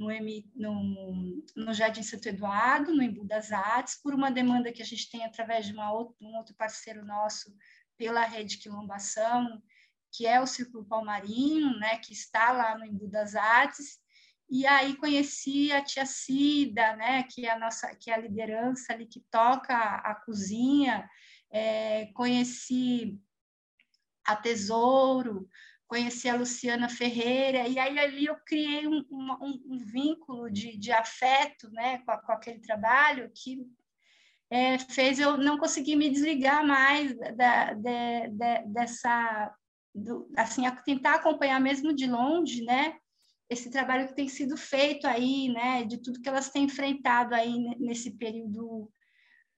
no, 0.00 0.08
no, 0.56 1.44
no 1.54 1.74
Jardim 1.74 2.02
Santo 2.02 2.26
Eduardo, 2.26 2.94
no 2.94 3.02
Embu 3.02 3.26
das 3.26 3.52
Artes, 3.52 4.00
por 4.02 4.14
uma 4.14 4.30
demanda 4.30 4.72
que 4.72 4.80
a 4.80 4.84
gente 4.84 5.10
tem 5.10 5.24
através 5.24 5.66
de 5.66 5.74
uma 5.74 5.92
outro, 5.92 6.16
um 6.22 6.36
outro 6.36 6.54
parceiro 6.54 7.04
nosso 7.04 7.54
pela 7.98 8.24
Rede 8.24 8.56
Quilombação, 8.56 9.62
que 10.10 10.26
é 10.26 10.40
o 10.40 10.46
Círculo 10.46 10.86
Palmarinho, 10.86 11.78
né, 11.78 11.98
que 11.98 12.14
está 12.14 12.50
lá 12.50 12.78
no 12.78 12.86
Embu 12.86 13.08
das 13.08 13.34
Artes, 13.34 14.00
e 14.48 14.66
aí 14.66 14.96
conheci 14.96 15.70
a 15.70 15.84
tia 15.84 16.06
Cida, 16.06 16.96
né, 16.96 17.22
que 17.24 17.44
é 17.44 17.52
a 17.52 17.58
nossa, 17.58 17.94
que 17.94 18.10
é 18.10 18.14
a 18.14 18.18
liderança 18.18 18.94
ali 18.94 19.06
que 19.06 19.20
toca 19.30 19.76
a, 19.76 20.12
a 20.12 20.14
cozinha, 20.14 21.08
é, 21.50 22.06
conheci 22.14 23.20
a 24.24 24.34
Tesouro, 24.34 25.46
conheci 25.90 26.28
a 26.28 26.36
Luciana 26.36 26.88
Ferreira, 26.88 27.66
e 27.66 27.76
aí 27.76 27.98
ali 27.98 28.26
eu 28.26 28.36
criei 28.46 28.86
um, 28.86 29.04
um, 29.10 29.60
um 29.72 29.78
vínculo 29.78 30.48
de, 30.48 30.78
de 30.78 30.92
afeto 30.92 31.68
né, 31.72 31.98
com, 32.06 32.12
a, 32.12 32.18
com, 32.18 32.30
aquele 32.30 32.60
trabalho 32.60 33.28
que 33.34 33.66
é, 34.48 34.78
fez 34.78 35.18
eu 35.18 35.36
não 35.36 35.58
conseguir 35.58 35.96
me 35.96 36.08
desligar 36.08 36.64
mais 36.64 37.12
da, 37.36 37.74
de, 37.74 38.28
de, 38.28 38.66
dessa, 38.72 39.52
do, 39.92 40.30
assim, 40.36 40.62
tentar 40.84 41.16
acompanhar 41.16 41.60
mesmo 41.60 41.92
de 41.92 42.06
longe, 42.06 42.62
né, 42.62 42.96
esse 43.50 43.68
trabalho 43.68 44.06
que 44.06 44.14
tem 44.14 44.28
sido 44.28 44.56
feito 44.56 45.08
aí, 45.08 45.48
né, 45.48 45.82
de 45.82 46.00
tudo 46.00 46.20
que 46.22 46.28
elas 46.28 46.50
têm 46.50 46.66
enfrentado 46.66 47.34
aí 47.34 47.52
nesse 47.80 48.16
período 48.16 48.88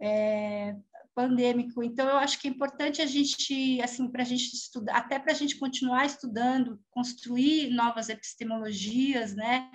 é, 0.01 0.75
pandêmico. 1.15 1.83
Então, 1.83 2.09
eu 2.09 2.17
acho 2.17 2.41
que 2.41 2.49
é 2.49 2.51
importante 2.51 3.03
a 3.03 3.07
gente, 3.07 3.81
assim, 3.83 4.11
para 4.11 4.23
a 4.23 4.27
gente 4.27 4.55
estudar, 4.55 4.97
até 4.97 5.19
para 5.19 5.33
a 5.33 5.35
gente 5.35 5.59
continuar 5.59 6.07
estudando, 6.07 6.81
construir 6.91 7.71
novas 7.71 8.09
epistemologias, 8.09 9.35
né? 9.35 9.71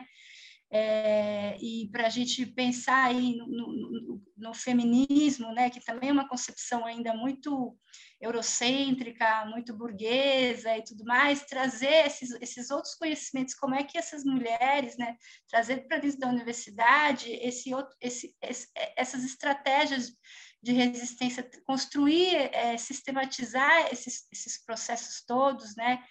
É, 0.70 1.58
e 1.62 1.88
para 1.92 2.08
a 2.08 2.10
gente 2.10 2.46
pensar 2.46 3.06
aí 3.06 3.38
no, 3.38 3.48
no, 3.48 4.22
no, 4.36 4.54
feminismo, 4.54 5.54
né, 5.54 5.70
que 5.70 5.80
também 5.80 6.10
é 6.10 6.12
uma 6.12 6.28
concepção 6.28 6.86
ainda 6.86 7.14
muito 7.14 7.78
eurocêntrica, 8.20 9.46
muito 9.46 9.74
burguesa 9.74 10.76
e 10.76 10.84
tudo 10.84 11.06
mais, 11.06 11.46
trazer 11.46 12.06
esses, 12.06 12.32
esses 12.42 12.70
outros 12.70 12.96
conhecimentos, 12.96 13.54
como 13.54 13.76
é 13.76 13.84
que 13.84 13.98
essas 13.98 14.26
mulheres, 14.26 14.98
né, 14.98 15.16
trazer 15.50 15.88
para 15.88 16.00
dentro 16.00 16.20
da 16.20 16.28
universidade 16.28 17.32
esse 17.32 17.74
outro, 17.74 17.96
esse, 18.02 18.36
esse, 18.42 18.68
essas 18.98 19.24
estratégias 19.24 20.12
de 20.62 20.72
resistência, 20.72 21.50
construir, 21.66 22.36
é, 22.54 22.78
sistematizar 22.78 23.88
esses, 23.92 24.28
esses 24.32 24.64
processos 24.64 25.24
todos, 25.26 25.76
né? 25.76 26.04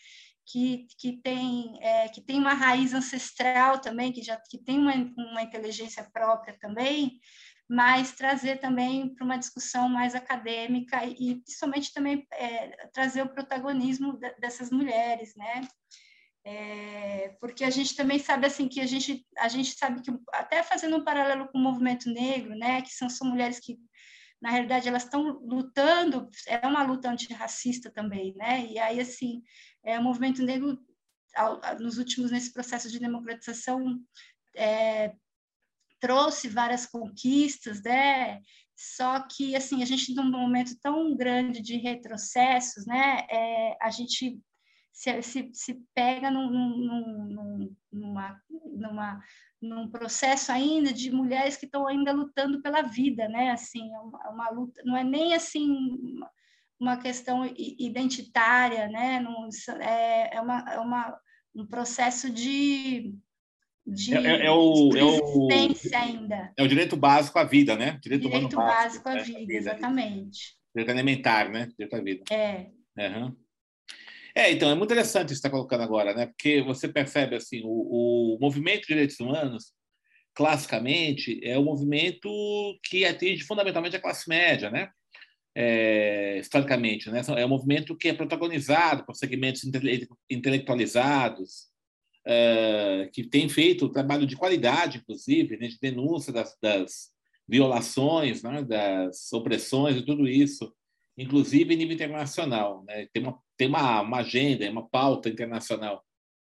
Que, 0.48 0.86
que, 0.98 1.20
tem, 1.20 1.76
é, 1.82 2.08
que 2.08 2.20
tem 2.20 2.38
uma 2.38 2.54
raiz 2.54 2.94
ancestral 2.94 3.80
também, 3.80 4.12
que 4.12 4.22
já 4.22 4.36
que 4.48 4.58
tem 4.58 4.78
uma, 4.78 4.94
uma 5.16 5.42
inteligência 5.42 6.08
própria 6.12 6.56
também, 6.60 7.18
mas 7.68 8.12
trazer 8.12 8.60
também 8.60 9.12
para 9.12 9.24
uma 9.24 9.38
discussão 9.38 9.88
mais 9.88 10.14
acadêmica 10.14 11.04
e, 11.04 11.40
principalmente 11.40 11.92
também 11.92 12.24
é, 12.32 12.86
trazer 12.92 13.22
o 13.22 13.28
protagonismo 13.28 14.18
dessas 14.38 14.70
mulheres, 14.70 15.34
né? 15.34 15.62
É, 16.44 17.36
porque 17.40 17.64
a 17.64 17.70
gente 17.70 17.96
também 17.96 18.20
sabe 18.20 18.46
assim 18.46 18.68
que 18.68 18.80
a 18.80 18.86
gente 18.86 19.26
a 19.36 19.48
gente 19.48 19.76
sabe 19.76 20.00
que 20.00 20.12
até 20.32 20.62
fazendo 20.62 20.96
um 20.96 21.02
paralelo 21.02 21.48
com 21.48 21.58
o 21.58 21.60
movimento 21.60 22.08
negro, 22.08 22.54
né, 22.56 22.82
que 22.82 22.90
são, 22.94 23.10
são 23.10 23.26
mulheres 23.26 23.58
que 23.58 23.76
na 24.40 24.50
realidade 24.50 24.88
elas 24.88 25.04
estão 25.04 25.40
lutando 25.40 26.28
é 26.46 26.66
uma 26.66 26.82
luta 26.82 27.10
antirracista 27.10 27.90
também, 27.90 28.34
né? 28.36 28.66
E 28.66 28.78
aí 28.78 29.00
assim 29.00 29.42
é, 29.84 29.98
o 29.98 30.02
movimento 30.02 30.42
negro 30.42 30.78
nos 31.80 31.98
últimos 31.98 32.30
nesse 32.30 32.52
processo 32.52 32.90
de 32.90 32.98
democratização 32.98 34.00
é, 34.54 35.14
trouxe 36.00 36.48
várias 36.48 36.86
conquistas, 36.86 37.82
né? 37.82 38.40
Só 38.74 39.26
que 39.26 39.56
assim 39.56 39.82
a 39.82 39.86
gente 39.86 40.14
num 40.14 40.30
momento 40.30 40.78
tão 40.80 41.16
grande 41.16 41.62
de 41.62 41.76
retrocessos, 41.76 42.86
né? 42.86 43.26
É, 43.30 43.76
a 43.80 43.90
gente 43.90 44.38
se, 44.96 45.22
se, 45.22 45.50
se 45.52 45.74
pega 45.94 46.30
num, 46.30 46.48
num, 46.48 47.76
numa, 47.92 48.42
numa, 48.74 49.20
num 49.60 49.90
processo 49.90 50.50
ainda 50.50 50.90
de 50.90 51.10
mulheres 51.10 51.54
que 51.54 51.66
estão 51.66 51.86
ainda 51.86 52.12
lutando 52.12 52.62
pela 52.62 52.80
vida, 52.80 53.28
né? 53.28 53.50
Assim, 53.50 53.92
é 53.94 53.98
uma, 53.98 54.24
é 54.24 54.28
uma 54.30 54.50
luta, 54.50 54.82
não 54.86 54.96
é 54.96 55.04
nem 55.04 55.34
assim 55.34 56.18
uma 56.80 56.96
questão 56.96 57.44
identitária, 57.78 58.88
né? 58.88 59.20
Não, 59.20 59.50
é, 59.82 60.34
é, 60.34 60.40
uma, 60.40 60.64
é 60.72 60.78
uma, 60.80 61.20
um 61.54 61.66
processo 61.66 62.30
de, 62.30 63.14
de 63.86 64.14
é, 64.14 64.22
é, 64.22 64.46
é 64.46 64.50
o, 64.50 64.96
é 64.96 65.04
o, 65.04 65.48
ainda. 65.94 66.54
É 66.56 66.62
o 66.62 66.68
direito 66.68 66.96
básico 66.96 67.38
à 67.38 67.44
vida, 67.44 67.76
né? 67.76 67.98
Direito, 68.02 68.22
direito 68.22 68.56
básico, 68.56 69.04
básico 69.04 69.08
à 69.10 69.22
vida, 69.22 69.38
vida, 69.40 69.52
exatamente. 69.52 70.56
Direito 70.74 70.90
elementar, 70.90 71.50
né? 71.50 71.66
Direito 71.78 71.96
à 71.96 72.00
vida. 72.00 72.24
É. 72.30 72.70
Uhum. 72.96 73.45
É, 74.36 74.52
então, 74.52 74.70
é 74.70 74.74
muito 74.74 74.92
interessante 74.92 75.32
isso 75.32 75.40
que 75.40 75.48
está 75.48 75.50
colocando 75.50 75.82
agora, 75.82 76.12
né? 76.12 76.26
Porque 76.26 76.60
você 76.60 76.86
percebe, 76.86 77.36
assim, 77.36 77.62
o, 77.64 78.34
o 78.36 78.38
movimento 78.38 78.82
de 78.82 78.88
direitos 78.88 79.18
humanos, 79.18 79.72
classicamente, 80.34 81.40
é 81.42 81.58
um 81.58 81.64
movimento 81.64 82.28
que 82.84 83.06
atinge 83.06 83.44
fundamentalmente 83.44 83.96
a 83.96 84.00
classe 84.00 84.28
média, 84.28 84.70
né? 84.70 84.90
É, 85.54 86.36
historicamente, 86.38 87.10
né? 87.10 87.22
É 87.34 87.46
um 87.46 87.48
movimento 87.48 87.96
que 87.96 88.08
é 88.08 88.12
protagonizado 88.12 89.06
por 89.06 89.16
segmentos 89.16 89.64
intele 89.64 90.06
intelectualizados, 90.28 91.70
é, 92.26 93.08
que 93.14 93.24
tem 93.24 93.48
feito 93.48 93.88
trabalho 93.88 94.26
de 94.26 94.36
qualidade, 94.36 94.98
inclusive, 94.98 95.56
né? 95.56 95.68
de 95.68 95.78
denúncia 95.80 96.30
das, 96.30 96.54
das 96.60 97.10
violações, 97.48 98.42
né? 98.42 98.62
das 98.62 99.32
opressões 99.32 99.96
e 99.96 100.04
tudo 100.04 100.28
isso, 100.28 100.74
inclusive 101.16 101.74
em 101.74 101.76
nível 101.76 101.94
internacional. 101.94 102.84
Né? 102.84 103.06
Tem 103.12 103.22
uma 103.22 103.38
tem 103.56 103.68
uma, 103.68 104.02
uma 104.02 104.18
agenda, 104.18 104.70
uma 104.70 104.88
pauta 104.88 105.28
internacional 105.28 106.04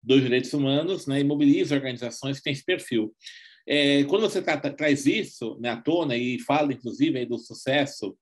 dos 0.02 0.22
direitos 0.22 0.52
humanos 0.52 1.06
né, 1.06 1.20
e 1.20 1.24
mobiliza 1.24 1.74
organizações 1.74 2.38
que 2.38 2.44
têm 2.44 2.52
esse 2.52 2.64
perfil. 2.64 3.14
É, 3.66 4.04
quando 4.04 4.22
você 4.22 4.42
tra 4.42 4.58
traz 4.58 5.06
isso 5.06 5.56
né, 5.60 5.70
à 5.70 5.76
tona 5.80 6.16
e 6.16 6.38
fala, 6.40 6.72
inclusive, 6.72 7.18
aí, 7.18 7.26
do 7.26 7.38
sucesso 7.38 8.16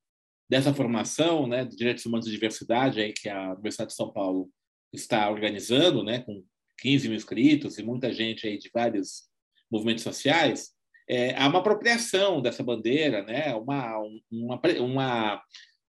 dessa 0.48 0.74
formação 0.74 1.46
né, 1.46 1.64
de 1.64 1.76
direitos 1.76 2.04
humanos 2.04 2.26
e 2.26 2.30
diversidade 2.30 3.00
aí, 3.00 3.12
que 3.12 3.28
a 3.28 3.52
Universidade 3.52 3.90
de 3.90 3.96
São 3.96 4.12
Paulo 4.12 4.50
está 4.92 5.30
organizando, 5.30 6.02
né, 6.02 6.20
com 6.20 6.44
15 6.78 7.08
mil 7.08 7.16
inscritos 7.16 7.78
e 7.78 7.82
muita 7.82 8.12
gente 8.12 8.46
aí 8.46 8.58
de 8.58 8.70
vários 8.72 9.28
movimentos 9.70 10.02
sociais, 10.02 10.72
é, 11.08 11.34
há 11.36 11.48
uma 11.48 11.60
apropriação 11.60 12.42
dessa 12.42 12.62
bandeira, 12.62 13.22
né, 13.22 13.54
uma, 13.54 13.98
uma, 14.30 14.60
uma 14.80 15.42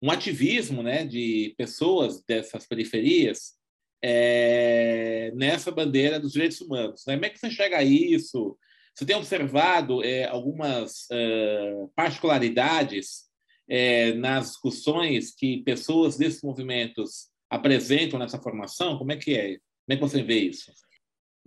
um 0.00 0.10
ativismo 0.10 0.82
né, 0.82 1.04
de 1.04 1.54
pessoas 1.56 2.22
dessas 2.24 2.66
periferias 2.66 3.54
é, 4.02 5.32
nessa 5.34 5.70
bandeira 5.70 6.20
dos 6.20 6.32
direitos 6.32 6.60
humanos. 6.60 7.04
Né? 7.06 7.14
Como 7.14 7.26
é 7.26 7.30
que 7.30 7.38
você 7.38 7.48
enxerga 7.48 7.82
isso? 7.82 8.56
Você 8.94 9.04
tem 9.04 9.16
observado 9.16 10.02
é, 10.04 10.24
algumas 10.24 11.06
uh, 11.10 11.88
particularidades 11.94 13.28
é, 13.68 14.12
nas 14.14 14.48
discussões 14.48 15.34
que 15.34 15.62
pessoas 15.62 16.16
desses 16.16 16.42
movimentos 16.42 17.28
apresentam 17.50 18.18
nessa 18.18 18.40
formação? 18.40 18.98
Como 18.98 19.12
é 19.12 19.16
que 19.16 19.34
é? 19.34 19.48
Como 19.48 19.60
é 19.90 19.96
que 19.96 20.02
você 20.02 20.22
vê 20.22 20.40
isso? 20.40 20.72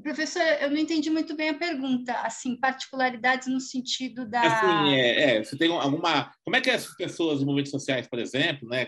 Professor, 0.01 0.41
eu 0.61 0.69
não 0.69 0.77
entendi 0.77 1.09
muito 1.09 1.35
bem 1.35 1.49
a 1.49 1.57
pergunta. 1.57 2.13
Assim, 2.21 2.55
particularidades 2.55 3.47
no 3.47 3.59
sentido 3.59 4.27
da. 4.27 4.41
Assim, 4.41 4.93
é, 4.93 5.37
é, 5.37 5.43
você 5.43 5.57
tem 5.57 5.71
alguma. 5.71 6.31
Como 6.43 6.55
é 6.55 6.61
que 6.61 6.69
essas 6.69 6.95
pessoas 6.95 7.39
de 7.39 7.45
movimentos 7.45 7.71
sociais, 7.71 8.07
por 8.07 8.19
exemplo, 8.19 8.67
né, 8.67 8.87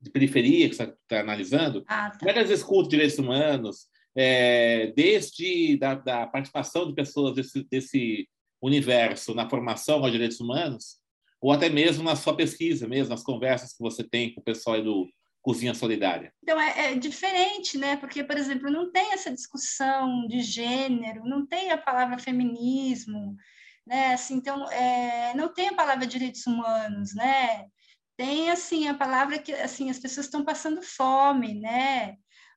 de 0.00 0.10
periferia 0.10 0.68
que 0.68 0.76
você 0.76 0.84
está 0.84 1.20
analisando, 1.20 1.84
ah, 1.88 2.10
tá. 2.10 2.18
como 2.18 2.30
é 2.30 2.32
que 2.32 2.38
elas 2.38 2.50
escutam 2.50 2.88
direitos 2.88 3.18
humanos, 3.18 3.86
é, 4.16 4.92
desde 4.96 5.76
da, 5.76 5.94
da, 5.94 6.26
participação 6.26 6.86
de 6.86 6.94
pessoas 6.94 7.34
desse, 7.34 7.66
desse 7.68 8.28
universo 8.62 9.34
na 9.34 9.48
formação 9.48 10.02
aos 10.02 10.12
direitos 10.12 10.40
humanos, 10.40 10.98
ou 11.40 11.52
até 11.52 11.68
mesmo 11.68 12.02
na 12.02 12.16
sua 12.16 12.34
pesquisa, 12.34 12.88
mesmo 12.88 13.10
nas 13.10 13.22
conversas 13.22 13.72
que 13.72 13.82
você 13.82 14.02
tem 14.02 14.32
com 14.34 14.40
o 14.40 14.44
pessoal 14.44 14.82
do 14.82 15.06
cozinha 15.46 15.74
solidária? 15.74 16.32
Então, 16.42 16.60
é, 16.60 16.90
é, 16.90 16.94
diferente, 16.96 17.78
né? 17.78 17.96
Porque, 17.96 18.24
por 18.24 18.36
exemplo, 18.36 18.68
não 18.68 18.90
tem 18.90 19.12
essa 19.12 19.32
discussão 19.32 20.26
de 20.26 20.40
gênero, 20.40 21.24
não 21.24 21.46
tem 21.46 21.70
a 21.70 21.78
palavra 21.78 22.18
feminismo, 22.18 23.36
né? 23.86 24.14
Assim, 24.14 24.34
então, 24.34 24.68
é, 24.72 25.32
não 25.36 25.54
tem 25.54 25.68
a 25.68 25.74
palavra 25.74 26.04
direitos 26.04 26.44
humanos, 26.48 27.14
né? 27.14 27.66
Tem, 28.16 28.50
assim, 28.50 28.88
a 28.88 28.94
palavra 28.94 29.38
que, 29.38 29.52
assim, 29.54 29.88
as 29.88 30.00
pessoas 30.00 30.26
estão 30.26 30.44
passando 30.44 30.82
fome, 30.82 31.54
né? 31.54 32.16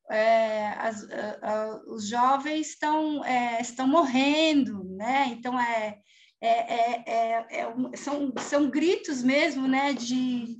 É, 0.09 0.69
as, 0.79 1.07
a, 1.11 1.39
a, 1.43 1.81
os 1.93 2.07
jovens 2.07 2.69
estão, 2.69 3.23
é, 3.23 3.61
estão 3.61 3.87
morrendo, 3.87 4.83
né? 4.95 5.27
Então, 5.27 5.59
é, 5.59 5.99
é, 6.41 7.11
é, 7.11 7.45
é, 7.51 7.97
são, 7.97 8.33
são 8.39 8.67
gritos 8.67 9.21
mesmo, 9.21 9.67
né? 9.67 9.93
De, 9.93 10.59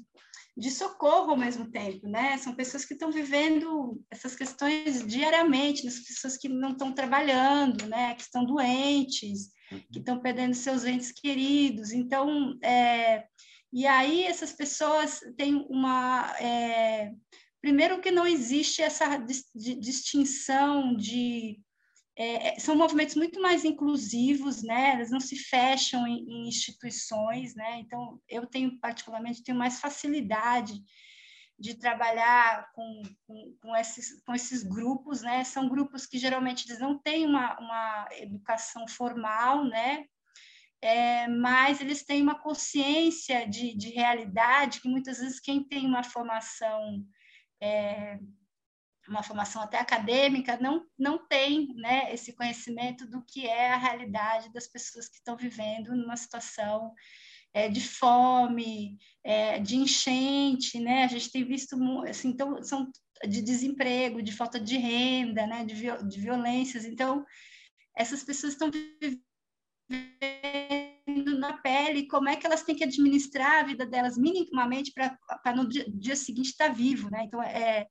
de 0.58 0.72
socorro 0.72 1.32
ao 1.32 1.38
mesmo 1.38 1.70
tempo, 1.72 2.08
né? 2.08 2.38
São 2.38 2.54
pessoas 2.54 2.86
que 2.86 2.94
estão 2.94 3.12
vivendo 3.12 4.02
essas 4.12 4.36
questões 4.36 5.06
diariamente, 5.06 5.88
as 5.88 6.00
pessoas 6.00 6.38
que 6.38 6.50
não 6.50 6.72
estão 6.72 6.94
trabalhando, 6.94 7.86
né? 7.88 8.16
Que 8.16 8.22
estão 8.22 8.46
doentes, 8.46 9.50
uhum. 9.72 9.82
que 9.92 10.00
estão 10.00 10.20
perdendo 10.20 10.54
seus 10.54 10.84
entes 10.86 11.12
queridos. 11.12 11.92
Então, 11.92 12.58
é... 12.62 13.26
e 13.72 13.88
aí 13.88 14.24
essas 14.24 14.52
pessoas 14.52 15.20
têm 15.38 15.66
uma 15.70 16.36
é... 16.40 17.12
primeiro 17.62 18.02
que 18.02 18.12
não 18.12 18.28
existe 18.28 18.82
essa 18.82 19.18
distinção 19.56 20.96
de 20.96 21.60
é, 22.20 22.50
é, 22.50 22.60
são 22.60 22.76
movimentos 22.76 23.16
muito 23.16 23.42
mais 23.42 23.64
inclusivos, 23.64 24.62
né? 24.62 24.96
Eles 24.96 25.10
não 25.10 25.22
se 25.22 25.38
fecham 25.38 26.06
em, 26.06 26.20
em, 26.28 26.50
instituições, 26.50 27.56
né? 27.56 27.80
Então, 27.80 28.22
eu 28.28 28.46
tenho 28.46 28.78
particularmente 28.78 29.42
tenho 29.42 29.58
mais 29.58 29.80
facilidade 29.80 30.84
de 31.58 31.76
trabalhar 31.76 32.70
com, 32.74 33.02
com, 33.26 33.58
com, 33.62 33.74
esses, 33.74 34.22
com 34.24 34.36
esses 34.36 34.64
grupos, 34.64 35.22
né? 35.22 35.46
São 35.46 35.70
grupos 35.70 36.06
que 36.06 36.18
geralmente 36.20 36.68
eles 36.68 36.82
não 36.82 37.00
têm 37.00 37.26
uma, 37.26 37.58
uma 37.58 38.10
educação 38.12 38.86
formal, 38.86 39.64
né? 39.64 40.04
É, 40.82 41.26
mas 41.30 41.80
eles 41.80 42.04
têm 42.04 42.22
uma 42.22 42.38
consciência 42.38 43.48
de, 43.48 43.74
de 43.78 43.92
realidade 43.92 44.82
que 44.82 44.90
muitas 44.90 45.20
vezes 45.20 45.40
quem 45.40 45.64
tem 45.64 45.86
uma 45.86 46.04
formação 46.04 47.02
é, 47.62 48.20
uma 49.10 49.24
formação 49.24 49.62
até 49.62 49.78
acadêmica, 49.80 50.58
não, 50.62 50.86
não 50.98 51.28
tem 51.28 51.74
né, 51.76 52.14
esse 52.14 52.34
conhecimento 52.34 53.08
do 53.08 53.24
que 53.26 53.48
é 53.48 53.72
a 53.72 53.78
realidade 53.78 54.52
das 54.54 54.68
pessoas 54.68 55.10
que 55.10 55.18
estão 55.18 55.36
vivendo 55.36 55.96
numa 55.96 56.16
situação 56.16 56.94
é, 57.54 57.68
de 57.68 57.82
fome, 57.82 58.98
é, 59.24 59.60
de 59.60 59.76
enchente, 59.76 60.80
né? 60.80 61.04
A 61.04 61.08
gente 61.08 61.32
tem 61.32 61.44
visto 61.44 61.76
assim, 62.08 62.30
então, 62.30 62.62
são 62.64 62.90
de 63.28 63.42
desemprego, 63.42 64.22
de 64.22 64.32
falta 64.32 64.60
de 64.60 64.78
renda, 64.78 65.46
né? 65.46 65.66
de, 65.66 65.76
de 65.76 66.20
violências. 66.20 66.86
Então, 66.86 67.26
essas 67.96 68.24
pessoas 68.24 68.54
estão 68.54 68.70
vivendo 68.72 69.20
na 71.38 71.58
pele 71.58 72.08
como 72.08 72.30
é 72.30 72.36
que 72.36 72.46
elas 72.46 72.64
têm 72.64 72.76
que 72.76 72.84
administrar 72.84 73.60
a 73.60 73.64
vida 73.64 73.86
delas 73.86 74.18
minimamente 74.18 74.94
para 74.94 75.56
no 75.56 75.68
dia, 75.68 75.86
dia 75.90 76.16
seguinte 76.16 76.52
estar 76.52 76.68
tá 76.68 76.74
vivo, 76.74 77.10
né? 77.10 77.24
Então, 77.24 77.42
é, 77.42 77.88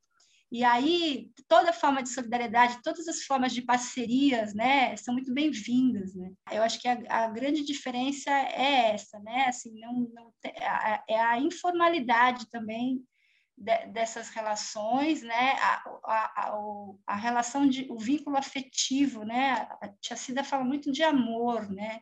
e 0.51 0.65
aí, 0.65 1.31
toda 1.47 1.73
forma 1.73 2.03
de 2.03 2.09
solidariedade, 2.09 2.83
todas 2.83 3.07
as 3.07 3.23
formas 3.25 3.53
de 3.53 3.61
parcerias, 3.61 4.55
né, 4.55 4.97
são 4.97 5.13
muito 5.13 5.33
bem-vindas, 5.33 6.15
né? 6.15 6.33
Eu 6.51 6.63
acho 6.63 6.81
que 6.81 6.89
a, 6.89 6.99
a, 7.09 7.29
grande 7.29 7.63
diferença 7.65 8.31
é 8.31 8.93
essa, 8.95 9.19
né? 9.19 9.45
Assim, 9.47 9.79
não, 9.79 10.09
não 10.15 10.33
a, 10.63 11.05
é 11.07 11.21
a 11.21 11.39
informalidade 11.39 12.49
também 12.49 13.05
de, 13.57 13.87
dessas 13.89 14.31
relações, 14.31 15.23
né? 15.23 15.53
A, 15.61 15.83
a, 16.05 16.59
a, 17.07 17.17
relação 17.17 17.69
de, 17.69 17.87
o 17.91 17.99
vínculo 17.99 18.37
afetivo, 18.37 19.25
né? 19.25 19.69
A 19.83 19.89
Tia 20.01 20.17
Cida 20.17 20.43
fala 20.43 20.65
muito 20.65 20.91
de 20.91 21.03
amor, 21.03 21.71
né? 21.71 22.01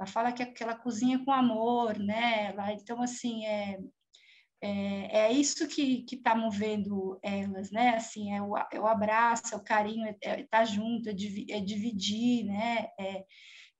ela 0.00 0.06
fala 0.06 0.32
que, 0.32 0.44
que 0.46 0.62
ela 0.62 0.74
cozinha 0.74 1.22
com 1.22 1.30
amor, 1.30 1.98
né? 1.98 2.46
Ela, 2.46 2.72
então, 2.72 3.02
assim, 3.02 3.44
é, 3.44 3.78
é, 4.62 5.26
é 5.26 5.32
isso 5.32 5.66
que 5.66 6.04
está 6.10 6.34
movendo 6.34 7.18
elas, 7.22 7.70
né? 7.70 7.96
Assim, 7.96 8.34
é 8.34 8.42
o, 8.42 8.56
é 8.56 8.78
o 8.78 8.86
abraço, 8.86 9.54
é 9.54 9.56
o 9.56 9.64
carinho, 9.64 10.06
é 10.06 10.10
estar 10.10 10.38
é 10.38 10.42
tá 10.44 10.64
junto, 10.64 11.08
é, 11.08 11.12
é, 11.12 11.60
dividir, 11.60 12.44
né? 12.44 12.88
É, 12.98 13.24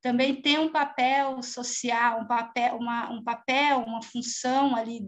também 0.01 0.41
tem 0.41 0.59
um 0.59 0.73
papel 0.73 1.43
social, 1.43 2.23
um 2.23 2.27
papel, 2.27 2.77
uma, 2.77 3.11
um 3.11 3.23
papel, 3.23 3.81
uma 3.81 4.01
função 4.01 4.75
ali 4.75 5.01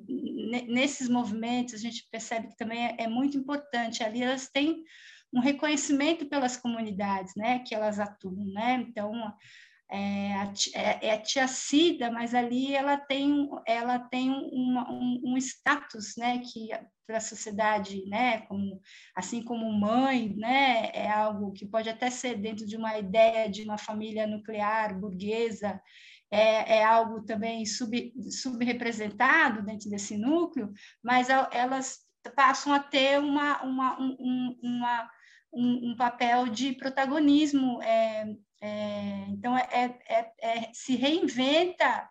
nesses 0.68 1.08
movimentos, 1.08 1.72
a 1.72 1.78
gente 1.78 2.06
percebe 2.10 2.48
que 2.48 2.56
também 2.56 2.86
é, 2.86 2.96
é 2.98 3.08
muito 3.08 3.38
importante. 3.38 4.04
Ali 4.04 4.22
elas 4.22 4.50
têm 4.50 4.84
um 5.32 5.40
reconhecimento 5.40 6.26
pelas 6.26 6.58
comunidades, 6.58 7.32
né, 7.34 7.60
que 7.60 7.74
elas 7.74 7.98
atuam, 7.98 8.44
né? 8.52 8.84
Então, 8.86 9.10
é, 9.90 10.32
é, 10.74 11.06
é, 11.08 11.12
a 11.12 11.20
tia 11.20 11.46
Cida, 11.46 12.10
mas 12.10 12.34
ali 12.34 12.74
ela 12.74 12.96
tem, 12.96 13.48
ela 13.66 13.98
tem 13.98 14.30
uma, 14.30 14.90
um, 14.90 15.20
um, 15.24 15.36
status, 15.36 16.14
né, 16.16 16.38
que 16.38 16.68
para 17.06 17.18
a 17.18 17.20
sociedade, 17.20 18.02
né, 18.06 18.40
como, 18.42 18.80
assim 19.14 19.42
como 19.42 19.70
mãe, 19.72 20.34
né, 20.36 20.90
é 20.94 21.10
algo 21.10 21.52
que 21.52 21.66
pode 21.66 21.90
até 21.90 22.08
ser 22.08 22.36
dentro 22.36 22.66
de 22.66 22.76
uma 22.76 22.98
ideia 22.98 23.50
de 23.50 23.62
uma 23.64 23.76
família 23.76 24.26
nuclear 24.26 24.98
burguesa, 24.98 25.80
é, 26.30 26.78
é 26.78 26.84
algo 26.84 27.22
também 27.26 27.66
sub, 27.66 28.14
subrepresentado 28.30 29.62
dentro 29.62 29.90
desse 29.90 30.16
núcleo, 30.16 30.72
mas 31.02 31.28
elas 31.28 31.98
passam 32.34 32.72
a 32.72 32.80
ter 32.80 33.20
uma, 33.20 33.62
uma, 33.62 34.00
um, 34.00 34.58
uma 34.62 35.10
um, 35.52 35.90
um, 35.90 35.96
papel 35.96 36.48
de 36.48 36.72
protagonismo 36.72 37.82
é, 37.82 38.34
é, 38.62 39.24
então, 39.28 39.58
é, 39.58 39.66
é, 39.72 39.98
é, 40.08 40.32
é 40.40 40.70
se 40.72 40.94
reinventa 40.94 42.08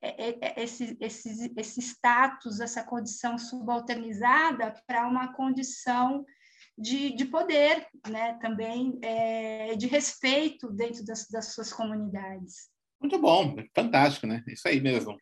é, 0.00 0.62
esse, 0.62 0.96
esse, 0.98 1.52
esse 1.54 1.80
status, 1.80 2.58
essa 2.58 2.82
condição 2.82 3.36
subalternizada 3.36 4.74
para 4.86 5.06
uma 5.06 5.34
condição 5.34 6.24
de, 6.76 7.14
de 7.14 7.26
poder, 7.26 7.86
né? 8.08 8.38
também 8.40 8.98
de 9.76 9.86
respeito 9.86 10.72
dentro 10.72 11.04
das, 11.04 11.28
das 11.28 11.52
suas 11.52 11.70
comunidades. 11.70 12.70
Muito 12.98 13.18
bom, 13.18 13.54
fantástico, 13.74 14.26
né? 14.26 14.42
Isso 14.48 14.66
aí 14.66 14.80
mesmo. 14.80 15.18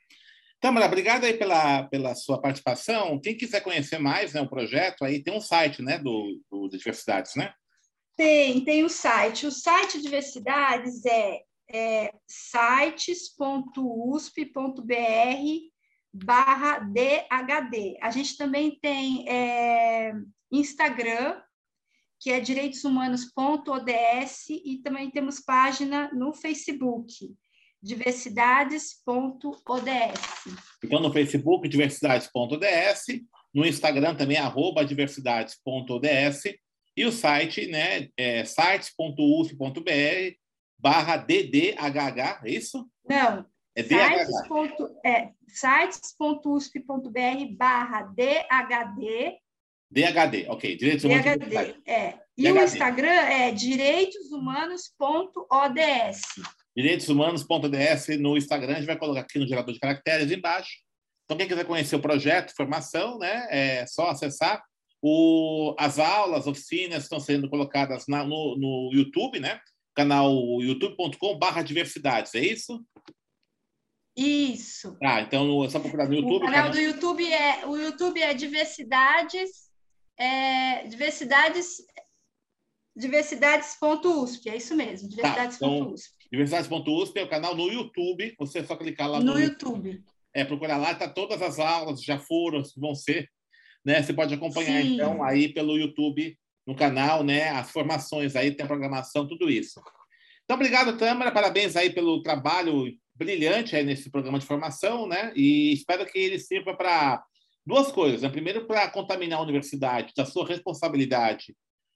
Tamara, 0.60 0.86
obrigado 0.86 1.24
aí 1.24 1.34
pela, 1.34 1.84
pela 1.84 2.14
sua 2.14 2.40
participação. 2.40 3.20
Quem 3.20 3.36
quiser 3.36 3.60
conhecer 3.60 3.98
mais 3.98 4.32
né, 4.32 4.40
o 4.40 4.48
projeto, 4.48 5.04
aí 5.04 5.22
tem 5.22 5.36
um 5.36 5.40
site 5.40 5.82
né, 5.82 5.98
do, 5.98 6.40
do 6.50 6.68
Diversidades, 6.68 7.34
né? 7.34 7.52
Tem, 8.18 8.62
tem 8.64 8.82
o 8.82 8.88
site. 8.88 9.46
O 9.46 9.52
site 9.52 10.02
Diversidades 10.02 11.06
é, 11.06 11.42
é 11.70 12.12
sites.usp.br 12.26 13.78
barra 16.12 16.80
DHD. 16.80 17.96
A 18.02 18.10
gente 18.10 18.36
também 18.36 18.76
tem 18.82 19.24
é, 19.28 20.12
Instagram, 20.50 21.40
que 22.18 22.32
é 22.32 22.40
direitoshumanos.ods, 22.40 24.50
e 24.50 24.80
também 24.82 25.12
temos 25.12 25.38
página 25.38 26.10
no 26.12 26.34
Facebook, 26.34 27.32
diversidades.ods. 27.80 30.58
Então, 30.82 30.98
no 30.98 31.12
Facebook, 31.12 31.68
diversidades.ods, 31.68 33.04
no 33.54 33.64
Instagram 33.64 34.16
também, 34.16 34.38
arroba 34.38 34.84
diversidades.ods, 34.84 36.42
e 36.98 37.06
o 37.06 37.12
site, 37.12 37.68
né, 37.68 38.08
é 38.16 38.44
sites.uf.br 38.44 39.12
barra 40.76 41.16
DDHH, 41.16 42.40
é 42.44 42.50
isso? 42.50 42.90
Não. 43.08 43.46
É 43.76 43.84
sites.usp.br 45.46 47.16
é, 47.16 47.46
barra 47.56 48.02
DHD. 48.02 49.38
DHD, 49.88 50.48
ok. 50.48 50.76
Direitos 50.76 51.04
Humanos. 51.04 51.24
DHD, 51.24 51.76
é. 51.86 52.18
E 52.36 52.42
DHD. 52.42 52.58
o 52.58 52.64
Instagram 52.64 53.08
é 53.08 53.52
direitoshumanos.ods. 53.52 56.20
Direitoshumanos.ods 56.76 58.08
no 58.18 58.36
Instagram, 58.36 58.72
a 58.72 58.76
gente 58.78 58.86
vai 58.86 58.98
colocar 58.98 59.20
aqui 59.20 59.38
no 59.38 59.46
gerador 59.46 59.72
de 59.72 59.78
caracteres 59.78 60.32
embaixo. 60.32 60.72
Então, 61.24 61.36
quem 61.36 61.46
quiser 61.46 61.64
conhecer 61.64 61.94
o 61.94 62.00
projeto, 62.00 62.52
formação, 62.56 63.18
né, 63.18 63.46
é 63.50 63.86
só 63.86 64.08
acessar 64.08 64.60
o, 65.00 65.74
as 65.78 65.98
aulas, 65.98 66.46
oficinas 66.46 67.04
estão 67.04 67.20
sendo 67.20 67.48
colocadas 67.48 68.04
na, 68.08 68.24
no, 68.24 68.56
no 68.56 68.90
YouTube, 68.92 69.38
né? 69.38 69.60
Canal 69.94 70.32
youtube.com/barra 70.60 71.62
diversidades, 71.62 72.34
é 72.34 72.40
isso? 72.40 72.84
Isso. 74.16 74.96
Ah, 75.02 75.20
então 75.20 75.64
é 75.64 75.70
só 75.70 75.78
procurar 75.78 76.08
no 76.08 76.14
YouTube. 76.14 76.36
O 76.36 76.40
canal, 76.40 76.54
canal... 76.54 76.70
do 76.72 76.80
YouTube 76.80 77.32
é 77.32 77.66
o 77.66 77.76
YouTube 77.76 78.20
é 78.20 78.34
diversidades, 78.34 79.70
é, 80.18 80.88
diversidades, 80.88 81.76
diversidades.usp, 82.96 84.48
é 84.50 84.56
isso 84.56 84.74
mesmo, 84.74 85.08
diversidades.usp. 85.08 85.60
Tá, 85.60 85.66
então, 85.66 85.94
diversidades.usp 86.32 87.16
é 87.16 87.22
o 87.22 87.30
canal 87.30 87.54
no 87.54 87.70
YouTube, 87.70 88.34
você 88.36 88.58
é 88.58 88.64
só 88.64 88.74
clicar 88.74 89.08
lá 89.08 89.20
no, 89.20 89.34
no 89.34 89.40
YouTube. 89.40 90.02
É, 90.34 90.44
procurar 90.44 90.78
lá, 90.78 90.96
tá 90.96 91.08
todas 91.08 91.40
as 91.40 91.60
aulas, 91.60 92.02
já 92.02 92.18
foram, 92.18 92.60
vão 92.76 92.96
ser 92.96 93.30
né? 93.84 94.02
Você 94.02 94.12
pode 94.12 94.34
acompanhar 94.34 94.82
Sim. 94.82 94.94
então 94.94 95.22
aí 95.22 95.48
pelo 95.52 95.76
YouTube 95.76 96.36
no 96.66 96.74
canal, 96.74 97.24
né? 97.24 97.48
As 97.50 97.70
formações 97.70 98.36
aí, 98.36 98.50
tem 98.50 98.64
a 98.64 98.66
programação, 98.66 99.26
tudo 99.26 99.50
isso. 99.50 99.80
Então, 100.44 100.56
obrigado, 100.56 100.96
Tâmara. 100.96 101.32
Parabéns 101.32 101.76
aí 101.76 101.90
pelo 101.90 102.22
trabalho 102.22 102.92
brilhante 103.14 103.74
aí 103.74 103.84
nesse 103.84 104.10
programa 104.10 104.38
de 104.38 104.46
formação, 104.46 105.06
né? 105.06 105.32
E 105.34 105.72
espero 105.72 106.06
que 106.06 106.18
ele 106.18 106.38
sirva 106.38 106.76
para 106.76 107.22
duas 107.66 107.90
coisas. 107.90 108.22
Né? 108.22 108.28
Primeiro, 108.28 108.66
para 108.66 108.88
contaminar 108.88 109.38
a 109.38 109.42
universidade 109.42 110.12
da 110.16 110.24
sua 110.24 110.46
responsabilidade 110.46 111.54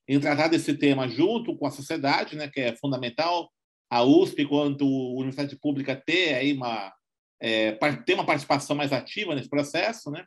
em 0.08 0.18
tratar 0.18 0.48
desse 0.48 0.74
tema 0.74 1.08
junto 1.08 1.56
com 1.56 1.66
a 1.66 1.70
sociedade, 1.70 2.36
né? 2.36 2.48
Que 2.48 2.60
é 2.60 2.76
fundamental 2.76 3.50
a 3.90 4.02
USP, 4.02 4.46
quanto 4.46 4.84
a 4.84 5.20
universidade 5.20 5.56
pública, 5.58 5.94
ter 5.94 6.34
aí 6.34 6.52
uma 6.52 6.92
é, 7.40 7.72
ter 8.06 8.14
uma 8.14 8.24
participação 8.24 8.74
mais 8.74 8.92
ativa 8.92 9.34
nesse 9.34 9.50
processo, 9.50 10.10
né? 10.10 10.24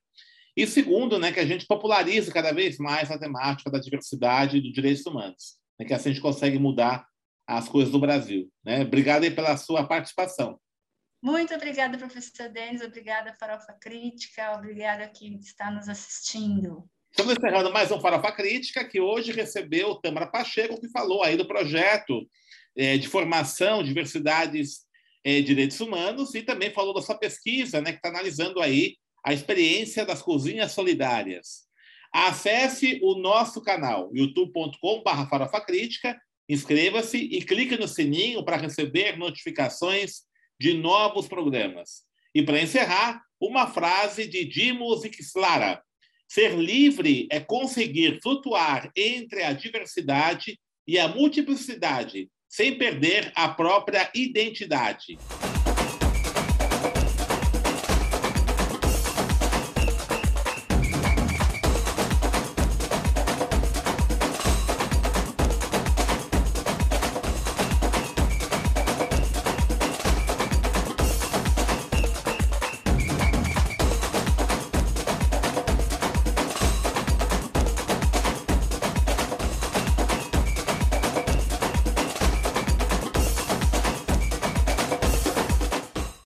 E 0.56 0.66
segundo, 0.66 1.20
né, 1.20 1.32
que 1.32 1.40
a 1.40 1.46
gente 1.46 1.66
popularize 1.66 2.32
cada 2.32 2.54
vez 2.54 2.78
mais 2.78 3.12
a 3.12 3.20
temática 3.20 3.70
da 3.70 3.78
diversidade 3.78 4.58
e 4.58 4.62
dos 4.62 4.72
direitos 4.72 5.06
humanos, 5.06 5.58
né, 5.78 5.86
que 5.86 5.94
assim 5.94 6.10
a 6.10 6.14
gente 6.14 6.22
consegue 6.22 6.58
mudar 6.58 7.06
as 7.46 7.68
coisas 7.68 7.92
do 7.92 8.00
Brasil. 8.00 8.50
Né? 8.64 8.82
Obrigado 8.82 9.30
pela 9.32 9.58
sua 9.58 9.86
participação. 9.86 10.60
Muito 11.22 11.54
obrigada, 11.54 11.98
professor 11.98 12.50
Denis, 12.50 12.82
obrigada, 12.82 13.34
Farofa 13.34 13.74
Crítica, 13.82 14.54
obrigada 14.54 15.06
a 15.06 15.10
quem 15.10 15.38
está 15.38 15.72
nos 15.72 15.90
assistindo. 15.90 16.88
Estamos 17.10 17.36
encerrando 17.36 17.72
mais 17.72 17.92
um 17.92 18.00
Farofa 18.00 18.32
Crítica, 18.32 18.86
que 18.86 19.02
hoje 19.02 19.32
recebeu 19.32 19.96
Tâmara 19.96 20.28
Pacheco, 20.28 20.80
que 20.80 20.90
falou 20.90 21.24
aí 21.24 21.36
do 21.36 21.48
projeto 21.48 22.30
é, 22.78 22.98
de 22.98 23.08
formação, 23.08 23.84
diversidades 23.84 24.86
é, 25.24 25.42
direitos 25.42 25.80
humanos, 25.80 26.36
e 26.36 26.44
também 26.44 26.72
falou 26.72 26.94
da 26.94 27.02
sua 27.02 27.18
pesquisa, 27.18 27.82
né, 27.82 27.92
que 27.92 27.98
está 27.98 28.10
analisando 28.10 28.62
aí 28.62 28.96
a 29.26 29.34
experiência 29.34 30.06
das 30.06 30.22
cozinhas 30.22 30.72
solidárias. 30.72 31.66
Acesse 32.14 33.00
o 33.02 33.16
nosso 33.16 33.60
canal 33.62 34.12
youtube.com.br 34.14 35.30
Farofa 35.30 35.60
Crítica, 35.62 36.16
inscreva-se 36.48 37.18
e 37.18 37.42
clique 37.42 37.76
no 37.76 37.88
sininho 37.88 38.46
para 38.46 38.56
receber 38.56 39.18
notificações 39.18 40.22
de 40.60 40.76
novos 40.76 41.28
programas. 41.28 42.04
E 42.34 42.44
para 42.44 42.62
encerrar, 42.62 43.22
uma 43.42 43.68
frase 43.68 44.28
de 44.28 44.46
Dimos 44.46 45.04
Ixlara. 45.04 45.82
Ser 46.28 46.56
livre 46.56 47.28
é 47.32 47.40
conseguir 47.40 48.20
flutuar 48.22 48.92
entre 48.96 49.44
a 49.44 49.54
diversidade 49.54 50.60
e 50.88 51.00
a 51.00 51.08
multiplicidade, 51.08 52.30
sem 52.48 52.78
perder 52.78 53.32
a 53.36 53.50
própria 53.50 54.10
identidade. 54.14 55.18